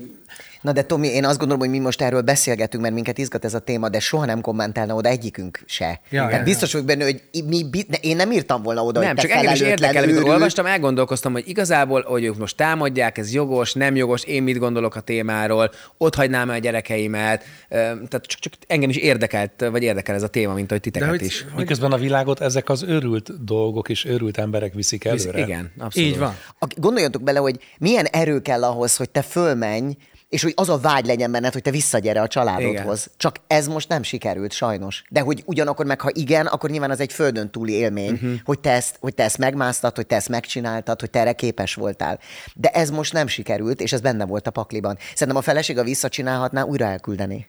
Na 0.69 0.75
de 0.75 0.83
Tomi, 0.83 1.09
én 1.09 1.25
azt 1.25 1.39
gondolom, 1.39 1.63
hogy 1.63 1.71
mi 1.71 1.79
most 1.79 2.03
erről 2.03 2.21
beszélgetünk, 2.21 2.83
mert 2.83 2.95
minket 2.95 3.19
izgat 3.19 3.45
ez 3.45 3.55
a 3.55 3.59
téma, 3.59 3.89
de 3.89 4.01
soha 4.01 4.25
nem 4.25 4.41
kommentálna 4.41 4.95
oda 4.95 5.09
egyikünk 5.09 5.63
se. 5.67 6.01
Ja, 6.11 6.23
hát 6.23 6.33
ja, 6.33 6.43
biztos 6.43 6.73
vagyok 6.73 6.87
benne, 6.87 7.05
hogy 7.05 7.23
mi, 7.47 7.65
de 7.89 7.97
én 8.01 8.17
nem 8.17 8.33
írtam 8.33 8.63
volna 8.63 8.85
oda, 8.85 9.01
Nem, 9.01 9.09
hogy 9.09 9.17
te 9.17 9.23
csak 9.23 9.31
engem 9.37 9.55
is 9.55 9.61
érdekel, 9.61 10.03
amikor 10.03 10.29
olvastam, 10.29 10.67
elgondolkoztam, 10.67 11.33
hogy 11.33 11.49
igazából, 11.49 12.05
hogy 12.07 12.25
ők 12.25 12.39
most 12.39 12.57
támadják, 12.57 13.19
ez 13.19 13.33
jogos, 13.33 13.73
nem 13.73 13.97
jogos, 13.97 14.25
én 14.25 14.43
mit 14.43 14.59
gondolok 14.59 14.95
a 14.95 15.01
témáról, 15.01 15.71
ott 15.99 16.15
hagynám 16.15 16.51
el 16.51 16.57
a 16.57 16.59
gyerekeimet, 16.59 17.45
tehát 17.69 18.23
csak, 18.27 18.41
csak 18.41 18.53
engem 18.67 18.91
is 18.91 18.97
érdekelt, 18.97 19.65
vagy 19.71 19.83
érdekel 19.83 20.15
ez 20.15 20.23
a 20.23 20.29
téma, 20.29 20.55
mint 20.55 20.71
hogy 20.71 20.81
titeket 20.81 21.09
hogy- 21.09 21.23
is. 21.23 21.47
Miközben 21.57 21.93
a 21.93 21.97
világot 21.97 22.41
ezek 22.41 22.69
az 22.69 22.83
őrült 22.83 23.45
dolgok 23.45 23.89
és 23.89 24.05
őrült 24.05 24.39
emberek 24.39 24.75
viszik 24.75 25.05
előre. 25.05 25.41
Igen, 25.41 25.73
abszolút. 25.79 26.09
így 26.09 26.19
van. 26.19 26.35
Gondoljatok 26.77 27.23
bele, 27.23 27.39
hogy 27.39 27.59
milyen 27.79 28.05
erő 28.05 28.41
kell 28.41 28.65
ahhoz, 28.65 28.97
hogy 28.97 29.11
te 29.11 29.23
fölmenj, 29.23 29.97
és 30.29 30.43
hogy 30.43 30.53
az 30.57 30.69
a 30.69 30.79
vágy 30.79 31.07
legyen 31.07 31.31
benned, 31.31 31.53
hogy 31.53 31.63
te 31.63 31.71
visszagyere 31.71 32.21
a 32.21 32.27
családodhoz. 32.27 33.01
Igen. 33.05 33.15
Csak 33.17 33.37
ez 33.47 33.69
most 33.69 33.89
nem 33.89 34.03
sikerült, 34.03 34.53
sajnos. 34.53 35.05
De 35.09 35.21
hogy 35.21 35.43
ugyanakkor 35.47 35.87
meg, 35.87 36.01
ha 36.01 36.11
igen, 36.13 36.47
akkor 36.47 36.71
nyilván 36.71 36.91
az 36.91 37.01
egy 37.01 37.13
földön 37.13 37.51
túli 37.51 37.73
élmény, 37.73 38.13
uh-huh. 38.13 38.33
hogy, 38.45 38.59
te 38.59 38.71
ezt, 38.71 38.97
hogy 39.01 39.15
te 39.15 39.23
ezt 39.23 39.39
megmásztad, 39.39 39.97
hogy 39.97 40.07
te 40.07 40.17
ezt 40.17 40.29
megcsináltad, 40.29 41.01
hogy 41.01 41.11
te 41.11 41.21
erre 41.21 41.33
képes 41.33 41.75
voltál. 41.75 42.19
De 42.55 42.69
ez 42.69 42.91
most 42.91 43.13
nem 43.13 43.27
sikerült, 43.27 43.81
és 43.81 43.93
ez 43.93 44.01
benne 44.01 44.27
volt 44.27 44.47
a 44.47 44.51
pakliban. 44.51 44.99
Szerintem 45.15 45.37
a 45.37 45.43
feleség, 45.43 45.77
ha 45.77 45.85
visszacsinálhatná, 45.85 46.63
újra 46.63 46.85
elküldeni. 46.85 47.47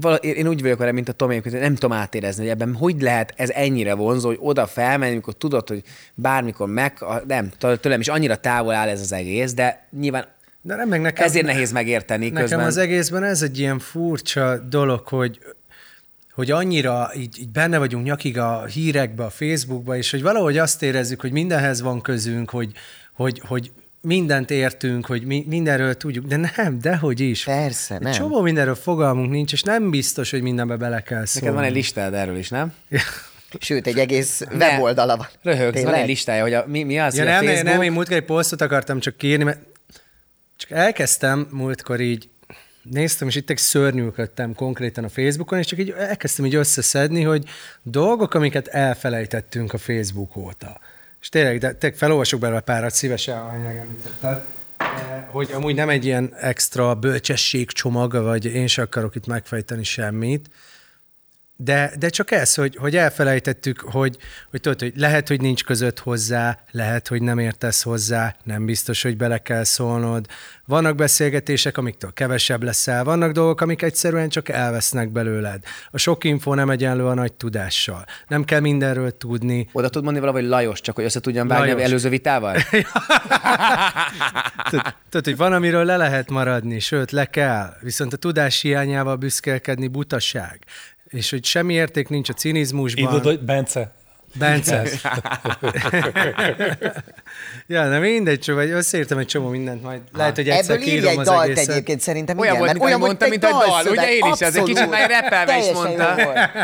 Vala- 0.00 0.24
én 0.24 0.48
úgy 0.48 0.62
vagyok 0.62 0.78
vele, 0.78 0.92
mint 0.92 1.08
a 1.08 1.12
Tomi, 1.12 1.40
hogy 1.42 1.52
nem 1.52 1.74
tudom 1.74 1.96
átérezni, 1.96 2.42
hogy 2.42 2.52
ebben 2.52 2.74
hogy 2.74 3.00
lehet 3.00 3.32
ez 3.36 3.50
ennyire 3.50 3.94
vonzó, 3.94 4.28
hogy 4.28 4.38
oda 4.40 4.66
felmenni, 4.66 5.12
amikor 5.12 5.34
tudod, 5.34 5.68
hogy 5.68 5.82
bármikor 6.14 6.68
meg, 6.68 6.96
a- 7.00 7.22
nem, 7.26 7.50
tő- 7.58 7.76
tőlem 7.76 8.00
is 8.00 8.08
annyira 8.08 8.36
távol 8.36 8.74
áll 8.74 8.88
ez 8.88 9.00
az 9.00 9.12
egész, 9.12 9.54
de 9.54 9.88
nyilván 10.00 10.34
De 10.66 10.74
nem, 10.74 10.88
meg 10.88 11.00
nekem, 11.00 11.24
ezért 11.24 11.46
nehéz 11.46 11.72
megérteni 11.72 12.28
Nekem 12.28 12.42
közben. 12.42 12.66
az 12.66 12.76
egészben 12.76 13.22
ez 13.22 13.42
egy 13.42 13.58
ilyen 13.58 13.78
furcsa 13.78 14.58
dolog, 14.58 15.06
hogy 15.06 15.38
hogy 16.32 16.50
annyira 16.50 17.10
így, 17.16 17.38
így 17.38 17.48
benne 17.48 17.78
vagyunk 17.78 18.04
nyakig 18.04 18.38
a 18.38 18.64
hírekbe, 18.64 19.24
a 19.24 19.30
Facebookba, 19.30 19.96
és 19.96 20.10
hogy 20.10 20.22
valahogy 20.22 20.58
azt 20.58 20.82
érezzük, 20.82 21.20
hogy 21.20 21.32
mindenhez 21.32 21.80
van 21.80 22.00
közünk, 22.00 22.50
hogy, 22.50 22.72
hogy, 23.12 23.42
hogy 23.44 23.70
mindent 24.00 24.50
értünk, 24.50 25.06
hogy 25.06 25.24
mi, 25.24 25.44
mindenről 25.48 25.94
tudjuk, 25.94 26.26
de 26.26 26.36
nem, 26.56 26.78
dehogy 26.80 27.20
is. 27.20 27.44
Persze, 27.44 27.94
Egy 27.94 28.00
nem. 28.00 28.12
Csomó 28.12 28.40
mindenről 28.40 28.74
fogalmunk 28.74 29.30
nincs, 29.30 29.52
és 29.52 29.62
nem 29.62 29.90
biztos, 29.90 30.30
hogy 30.30 30.42
mindenbe 30.42 30.76
bele 30.76 31.02
kell 31.02 31.24
szólni. 31.24 31.46
Neked 31.46 31.60
van 31.62 31.70
egy 31.70 31.76
listád 31.76 32.14
erről 32.14 32.36
is, 32.36 32.48
nem? 32.48 32.72
Sőt, 33.60 33.86
egy 33.86 33.98
egész 33.98 34.42
weboldala 34.58 35.16
van. 35.16 35.26
Röhögsz, 35.42 35.62
van 35.62 35.72
Tényleg? 35.72 36.00
egy 36.00 36.06
listája, 36.08 36.42
hogy 36.42 36.54
a, 36.54 36.64
mi, 36.66 36.82
mi 36.82 36.98
az, 36.98 37.16
Ja, 37.16 37.22
hogy 37.22 37.30
a 37.30 37.34
nem, 37.34 37.44
nem, 37.44 37.52
Facebook... 37.54 37.76
nem, 37.76 37.86
én 37.86 37.92
múltkor 37.92 38.16
egy 38.16 38.24
posztot 38.24 38.60
akartam 38.60 39.00
csak 39.00 39.22
írni, 39.22 39.44
mert 39.44 39.58
csak 40.56 40.70
elkezdtem 40.70 41.48
múltkor 41.50 42.00
így, 42.00 42.28
néztem, 42.82 43.28
és 43.28 43.34
itt 43.34 43.50
egy 43.50 43.56
szörnyűködtem 43.56 44.54
konkrétan 44.54 45.04
a 45.04 45.08
Facebookon, 45.08 45.58
és 45.58 45.66
csak 45.66 45.78
így 45.78 45.90
elkezdtem 45.90 46.46
így 46.46 46.54
összeszedni, 46.54 47.22
hogy 47.22 47.44
dolgok, 47.82 48.34
amiket 48.34 48.66
elfelejtettünk 48.66 49.72
a 49.72 49.78
Facebook 49.78 50.36
óta. 50.36 50.80
És 51.20 51.28
tényleg, 51.28 51.58
de 51.58 51.72
tényleg 51.72 51.98
felolvasok 51.98 52.40
belőle 52.40 52.60
párat 52.60 52.94
szívesen, 52.94 53.38
ha 53.38 53.58
megemlítetted. 53.58 54.44
Eh, 54.76 55.24
hogy 55.30 55.50
amúgy 55.52 55.74
nem 55.74 55.88
egy 55.88 56.04
ilyen 56.04 56.34
extra 56.40 56.94
bölcsességcsomag, 56.94 58.12
vagy 58.12 58.44
én 58.44 58.66
se 58.66 58.82
akarok 58.82 59.14
itt 59.14 59.26
megfejteni 59.26 59.84
semmit, 59.84 60.50
de, 61.58 61.92
de 61.98 62.08
csak 62.08 62.30
ez, 62.30 62.54
hogy, 62.54 62.76
hogy 62.76 62.96
elfelejtettük, 62.96 63.80
hogy, 63.80 64.16
hogy 64.50 64.60
tudod, 64.60 64.80
hogy 64.80 64.92
lehet, 64.96 65.28
hogy 65.28 65.40
nincs 65.40 65.64
között 65.64 65.98
hozzá, 65.98 66.58
lehet, 66.70 67.08
hogy 67.08 67.22
nem 67.22 67.38
értesz 67.38 67.82
hozzá, 67.82 68.36
nem 68.44 68.64
biztos, 68.64 69.02
hogy 69.02 69.16
bele 69.16 69.38
kell 69.38 69.64
szólnod. 69.64 70.26
Vannak 70.64 70.94
beszélgetések, 70.94 71.76
amiktől 71.78 72.12
kevesebb 72.12 72.62
leszel, 72.62 73.04
vannak 73.04 73.32
dolgok, 73.32 73.60
amik 73.60 73.82
egyszerűen 73.82 74.28
csak 74.28 74.48
elvesznek 74.48 75.12
belőled. 75.12 75.62
A 75.90 75.98
sok 75.98 76.24
info 76.24 76.54
nem 76.54 76.70
egyenlő 76.70 77.04
a 77.04 77.14
nagy 77.14 77.32
tudással. 77.32 78.04
Nem 78.28 78.44
kell 78.44 78.60
mindenről 78.60 79.16
tudni. 79.16 79.68
Oda 79.72 79.88
tud 79.88 80.02
mondani 80.02 80.26
valahogy 80.26 80.48
Lajos, 80.48 80.80
csak 80.80 80.94
hogy 80.94 81.04
össze 81.04 81.20
tudjam 81.20 81.48
vágni 81.48 81.70
Lajos. 81.70 81.82
előző 81.88 82.08
vitával? 82.08 82.56
Tudod, 85.10 85.24
hogy 85.24 85.36
van, 85.36 85.52
amiről 85.52 85.84
le 85.84 85.96
lehet 85.96 86.30
maradni, 86.30 86.78
sőt, 86.78 87.10
le 87.10 87.24
kell. 87.24 87.72
Viszont 87.80 88.12
a 88.12 88.16
tudás 88.16 88.60
hiányával 88.60 89.16
büszkélkedni 89.16 89.86
butaság. 89.86 90.58
És 91.08 91.30
hogy 91.30 91.44
semmi 91.44 91.74
érték 91.74 92.08
nincs 92.08 92.28
a 92.28 92.32
cinizmusban. 92.32 93.20
Hogy 93.20 93.40
Bence, 93.40 93.94
Bence. 94.34 94.82
ja, 97.66 97.88
nem 97.88 98.00
mindegy, 98.00 98.38
csak 98.38 98.54
vagy 98.54 98.70
összeírtam 98.70 99.18
egy 99.18 99.26
csomó 99.26 99.48
mindent, 99.48 99.82
majd 99.82 100.00
lehet, 100.12 100.34
hogy 100.34 100.48
egyszer 100.48 100.74
Ebből 100.76 100.88
írj 100.88 101.06
egy 101.08 101.18
az 101.18 101.26
dalt 101.26 101.44
egészet. 101.48 101.68
egyébként 101.68 102.00
szerintem 102.00 102.38
Olyan 102.38 102.54
igen, 102.54 102.66
volt, 102.66 102.80
ahogy 102.92 103.00
mondta, 103.00 103.24
egy 103.24 103.30
mint 103.30 103.44
a 103.44 103.48
dal. 103.50 103.60
dalszöveg, 103.66 103.92
Ugye 103.98 104.12
én 104.12 104.32
is, 104.32 104.40
ez 104.40 104.56
egy 104.56 104.62
kicsit 104.62 104.90
már 104.90 105.10
rappelve 105.10 105.58
is 105.58 105.72
mondta. 105.72 106.14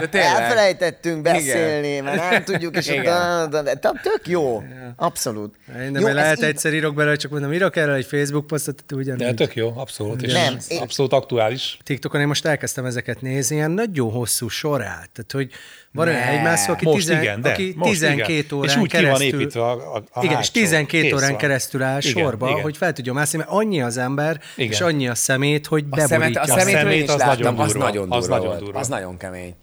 De 0.00 0.06
tényleg. 0.10 0.30
Elfelejtettünk 0.40 1.22
beszélni, 1.22 2.00
mert 2.00 2.30
nem 2.30 2.44
tudjuk, 2.44 2.76
és 2.76 2.88
Igen. 2.88 3.04
da, 3.04 3.46
da, 3.46 3.62
da, 3.62 3.74
da, 3.74 3.92
tök 4.02 4.26
jó. 4.28 4.62
Abszolút. 4.96 5.54
Én 5.80 5.90
nem, 5.90 6.02
Jó, 6.02 6.08
lehet 6.08 6.42
egyszer 6.42 6.72
írok 6.74 6.94
bele, 6.94 7.16
csak 7.16 7.30
mondom, 7.30 7.52
írok 7.52 7.76
erre 7.76 7.92
egy 7.92 8.04
Facebook 8.06 8.46
posztot, 8.46 8.84
ugyan 8.94 9.16
de 9.16 9.34
tök 9.34 9.54
jó, 9.56 9.72
abszolút, 9.76 10.22
és 10.22 10.32
Nem, 10.32 10.58
abszolút 10.80 11.12
aktuális. 11.12 11.78
TikTokon 11.82 12.20
én 12.20 12.26
most 12.26 12.44
elkezdtem 12.46 12.84
ezeket 12.84 13.20
nézni, 13.20 13.56
ilyen 13.56 13.70
nagyon 13.70 14.10
hosszú 14.10 14.48
sorát. 14.48 15.10
Tehát, 15.12 15.32
hogy 15.32 15.50
van 15.92 16.06
olyan 16.08 16.20
Ne. 16.20 16.28
egymászó, 16.28 16.72
aki, 16.72 16.84
Most 16.84 17.10
igen, 17.10 17.40
de 17.40 17.51
aki 17.52 17.72
most 17.76 17.90
12 17.92 18.32
igen. 18.32 18.54
órán 18.58 18.68
És 18.70 18.76
úgy 18.76 18.88
keresztül... 18.90 19.26
ki 19.26 19.30
van 19.30 19.40
építve 19.40 19.62
a, 19.62 19.94
a, 19.94 20.02
a 20.12 20.24
igen, 20.24 20.30
és 20.30 20.46
hátsó. 20.46 20.52
12 20.52 21.02
Kész 21.02 21.12
órán 21.12 21.28
van. 21.28 21.38
keresztül 21.38 21.82
áll 21.82 22.00
Igen, 22.00 22.22
sorba, 22.22 22.48
igen. 22.48 22.62
hogy 22.62 22.76
fel 22.76 22.92
tudjon 22.92 23.14
mászni, 23.14 23.38
mert 23.38 23.50
annyi 23.50 23.82
az 23.82 23.96
ember, 23.96 24.40
Igen. 24.56 24.72
és 24.72 24.80
annyi 24.80 25.08
a 25.08 25.14
szemét, 25.14 25.66
hogy 25.66 25.84
A 25.90 26.00
szemet, 26.00 26.36
a 26.36 26.46
szemét 26.58 27.02
is 27.02 27.08
az 27.08 27.18
láttam, 27.18 27.54
nagyon 27.54 27.58
az 27.60 27.72
durva. 27.72 27.84
nagyon 27.86 28.10
Az 28.12 28.18
durva 28.20 28.34
nagyon 28.34 28.46
volt. 28.50 28.60
durva. 28.60 28.78
Az 28.78 28.88
nagyon 28.88 29.16
kemény. 29.16 29.54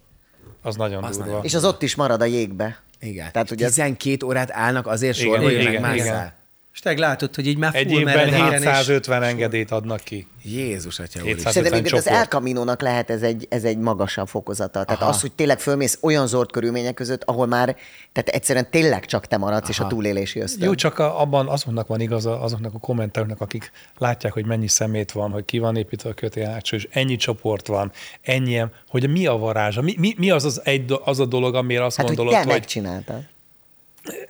Az 0.62 0.75
nagyon 0.75 1.04
Az 1.04 1.15
durva. 1.15 1.25
nagyon- 1.32 1.45
És 1.45 1.54
az 1.54 1.65
ott 1.65 1.82
is 1.82 1.95
marad 1.95 2.21
a 2.21 2.25
jégbe. 2.25 2.82
Igen. 3.02 3.32
Tehát 3.32 3.52
ugye 3.52 3.67
12 3.67 4.25
órát 4.25 4.52
állnak 4.52 4.88
azért 4.88 5.17
sorba, 5.17 5.43
hogy 5.43 5.63
megmásszál. 5.63 6.38
És 6.73 6.79
te 6.79 6.97
látod, 6.97 7.36
hogy 7.36 7.47
így 7.47 7.58
már 7.58 7.75
Egy 7.75 7.91
évben 7.91 8.03
meredeken, 8.03 8.53
és 8.53 8.60
750 8.60 9.23
engedélyt 9.23 9.71
adnak 9.71 9.99
ki. 10.03 10.27
Jézus, 10.43 10.99
atya 10.99 11.21
700. 11.21 11.45
úr. 11.45 11.51
Szerintem 11.51 11.63
50 11.63 11.73
egyébként 11.73 12.01
az. 12.01 12.08
El 12.08 12.25
Camino-nak 12.25 12.82
lehet 12.82 13.10
ez 13.10 13.21
egy, 13.21 13.47
ez 13.49 13.63
egy 13.63 13.77
magasabb 13.77 14.27
fokozata. 14.27 14.84
Tehát 14.84 15.01
az, 15.01 15.21
hogy 15.21 15.32
tényleg 15.32 15.60
fölmész 15.60 15.97
olyan 16.01 16.27
zord 16.27 16.51
körülmények 16.51 16.93
között, 16.93 17.23
ahol 17.23 17.47
már 17.47 17.75
tehát 18.12 18.29
egyszerűen 18.29 18.69
tényleg 18.71 19.05
csak 19.05 19.25
te 19.25 19.38
maradsz, 19.38 19.69
és 19.69 19.79
a 19.79 19.88
túlélési 19.88 20.39
ösztön. 20.39 20.67
Jó, 20.67 20.75
csak 20.75 20.99
a, 20.99 21.21
abban 21.21 21.47
azoknak 21.47 21.88
van 21.88 21.99
igaza, 21.99 22.41
azoknak 22.41 22.73
a 22.73 22.79
kommentelőknek, 22.79 23.41
akik 23.41 23.71
látják, 23.97 24.34
hogy 24.34 24.45
mennyi 24.45 24.67
szemét 24.67 25.12
van, 25.12 25.32
hogy 25.32 25.45
ki 25.45 25.60
van 25.60 25.75
építve 25.75 26.10
a 26.10 26.13
kötél 26.13 26.45
hátsó, 26.45 26.75
és 26.75 26.88
ennyi 26.91 27.15
csoport 27.15 27.67
van, 27.67 27.91
ennyien, 28.21 28.71
hogy 28.89 29.10
mi 29.10 29.25
a 29.25 29.38
varázsa, 29.38 29.82
mi, 29.82 29.95
mi, 29.97 30.13
mi 30.17 30.29
az, 30.29 30.45
az, 30.45 30.62
egy, 30.63 30.99
az 31.03 31.19
a 31.19 31.25
dolog, 31.25 31.55
amire 31.55 31.86
azt 31.86 31.97
hát, 31.97 32.08
hogy 32.08 32.15
gondolod, 32.15 32.39
te 32.39 32.45
hogy 32.45 32.60
megcsináltad. 32.60 33.23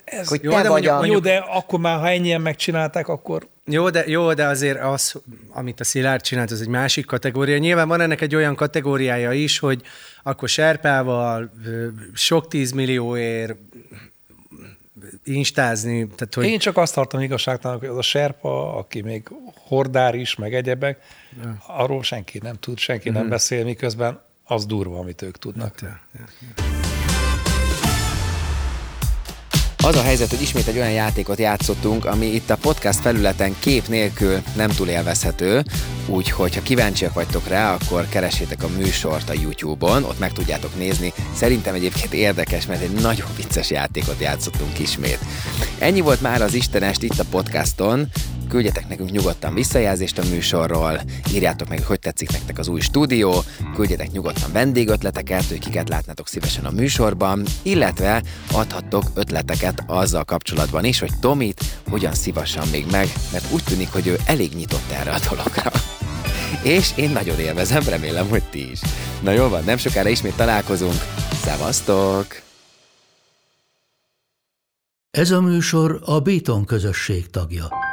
Ez, 0.03 0.27
Hogy 0.27 0.43
Jó, 0.43 0.51
te 0.51 0.61
de 0.61 0.69
vagy 0.69 0.85
mondjuk- 0.85 1.03
a... 1.03 1.05
jó, 1.05 1.19
de 1.19 1.35
akkor 1.37 1.79
már, 1.79 1.99
ha 1.99 2.09
ennyien 2.09 2.41
megcsinálták, 2.41 3.07
akkor 3.07 3.47
Jó 3.65 3.89
de, 3.89 4.03
jó, 4.07 4.33
de 4.33 4.45
azért 4.45 4.79
az, 4.83 5.21
amit 5.49 5.79
a 5.79 5.83
Szilárd 5.83 6.21
csinált, 6.21 6.51
az 6.51 6.61
egy 6.61 6.67
másik 6.67 7.05
kategória. 7.05 7.57
Nyilván 7.57 7.87
van 7.87 8.01
ennek 8.01 8.21
egy 8.21 8.35
olyan 8.35 8.55
kategóriája 8.55 9.31
is, 9.31 9.59
hogy 9.59 9.81
akkor 10.23 10.49
serpával 10.49 11.51
sok 12.13 12.47
tízmillióért 12.47 13.55
instázni, 15.23 16.07
tehát 16.07 16.33
hogy 16.33 16.45
Én 16.45 16.59
csak 16.59 16.77
azt 16.77 16.93
tartom 16.93 17.21
igazságtalannak, 17.21 17.81
hogy 17.81 17.91
az 17.91 17.97
a 17.97 18.01
serpa, 18.01 18.75
aki 18.77 19.01
még 19.01 19.27
hordár 19.67 20.15
is, 20.15 20.35
meg 20.35 20.53
egyebek, 20.53 20.99
arról 21.67 22.03
senki 22.03 22.39
nem 22.43 22.55
tud, 22.59 22.77
senki 22.77 23.09
nem 23.09 23.29
beszél, 23.29 23.63
miközben 23.63 24.21
az 24.43 24.65
durva, 24.65 24.99
amit 24.99 25.21
ők 25.21 25.37
tudnak. 25.37 25.75
Az 29.89 29.95
a 29.95 30.01
helyzet, 30.01 30.29
hogy 30.29 30.41
ismét 30.41 30.67
egy 30.67 30.77
olyan 30.77 30.91
játékot 30.91 31.39
játszottunk, 31.39 32.05
ami 32.05 32.25
itt 32.25 32.49
a 32.49 32.57
podcast 32.57 32.99
felületen 32.99 33.55
kép 33.59 33.87
nélkül 33.87 34.41
nem 34.55 34.69
túl 34.69 34.87
élvezhető, 34.87 35.63
úgyhogy 36.05 36.55
ha 36.55 36.61
kíváncsiak 36.61 37.13
vagytok 37.13 37.47
rá, 37.47 37.73
akkor 37.73 38.09
keressétek 38.09 38.63
a 38.63 38.67
műsort 38.77 39.29
a 39.29 39.33
YouTube-on, 39.33 40.03
ott 40.03 40.19
meg 40.19 40.31
tudjátok 40.31 40.77
nézni. 40.77 41.13
Szerintem 41.35 41.73
egyébként 41.73 42.13
érdekes, 42.13 42.65
mert 42.65 42.81
egy 42.81 42.91
nagyon 42.91 43.27
vicces 43.35 43.69
játékot 43.69 44.19
játszottunk 44.19 44.79
ismét. 44.79 45.19
Ennyi 45.77 46.01
volt 46.01 46.21
már 46.21 46.41
az 46.41 46.53
Istenest 46.53 47.03
itt 47.03 47.19
a 47.19 47.25
podcaston, 47.29 48.07
küldjetek 48.49 48.87
nekünk 48.87 49.11
nyugodtan 49.11 49.53
visszajelzést 49.53 50.17
a 50.17 50.23
műsorról, 50.29 51.01
írjátok 51.33 51.69
meg, 51.69 51.83
hogy 51.83 51.99
tetszik 51.99 52.31
nektek 52.31 52.57
az 52.57 52.67
új 52.67 52.79
stúdió, 52.79 53.43
küldjetek 53.75 54.11
nyugodtan 54.11 54.51
vendégötleteket, 54.51 55.43
hogy 55.43 55.59
kiket 55.59 55.89
látnátok 55.89 56.27
szívesen 56.27 56.65
a 56.65 56.71
műsorban, 56.71 57.45
illetve 57.61 58.23
adhattok 58.51 59.03
ötleteket 59.13 59.83
azzal 59.87 60.23
kapcsolatban 60.23 60.85
is, 60.85 60.99
hogy 60.99 61.11
Tomit 61.19 61.63
hogyan 61.89 62.13
szívassan 62.13 62.67
még 62.71 62.85
meg, 62.91 63.07
mert 63.31 63.51
úgy 63.53 63.63
tűnik, 63.63 63.91
hogy 63.91 64.07
ő 64.07 64.17
elég 64.25 64.53
nyitott 64.53 64.91
erre 64.91 65.11
a 65.11 65.19
dologra. 65.29 65.71
És 66.61 66.91
én 66.95 67.09
nagyon 67.09 67.39
élvezem, 67.39 67.83
remélem, 67.83 68.29
hogy 68.29 68.43
ti 68.43 68.71
is. 68.71 68.79
Na 69.21 69.31
jól 69.31 69.49
van, 69.49 69.63
nem 69.63 69.77
sokára 69.77 70.09
ismét 70.09 70.35
találkozunk. 70.35 71.01
Szevasztok! 71.43 72.41
Ez 75.11 75.31
a 75.31 75.41
műsor 75.41 76.01
a 76.05 76.19
Béton 76.19 76.65
közösség 76.65 77.29
tagja. 77.29 77.88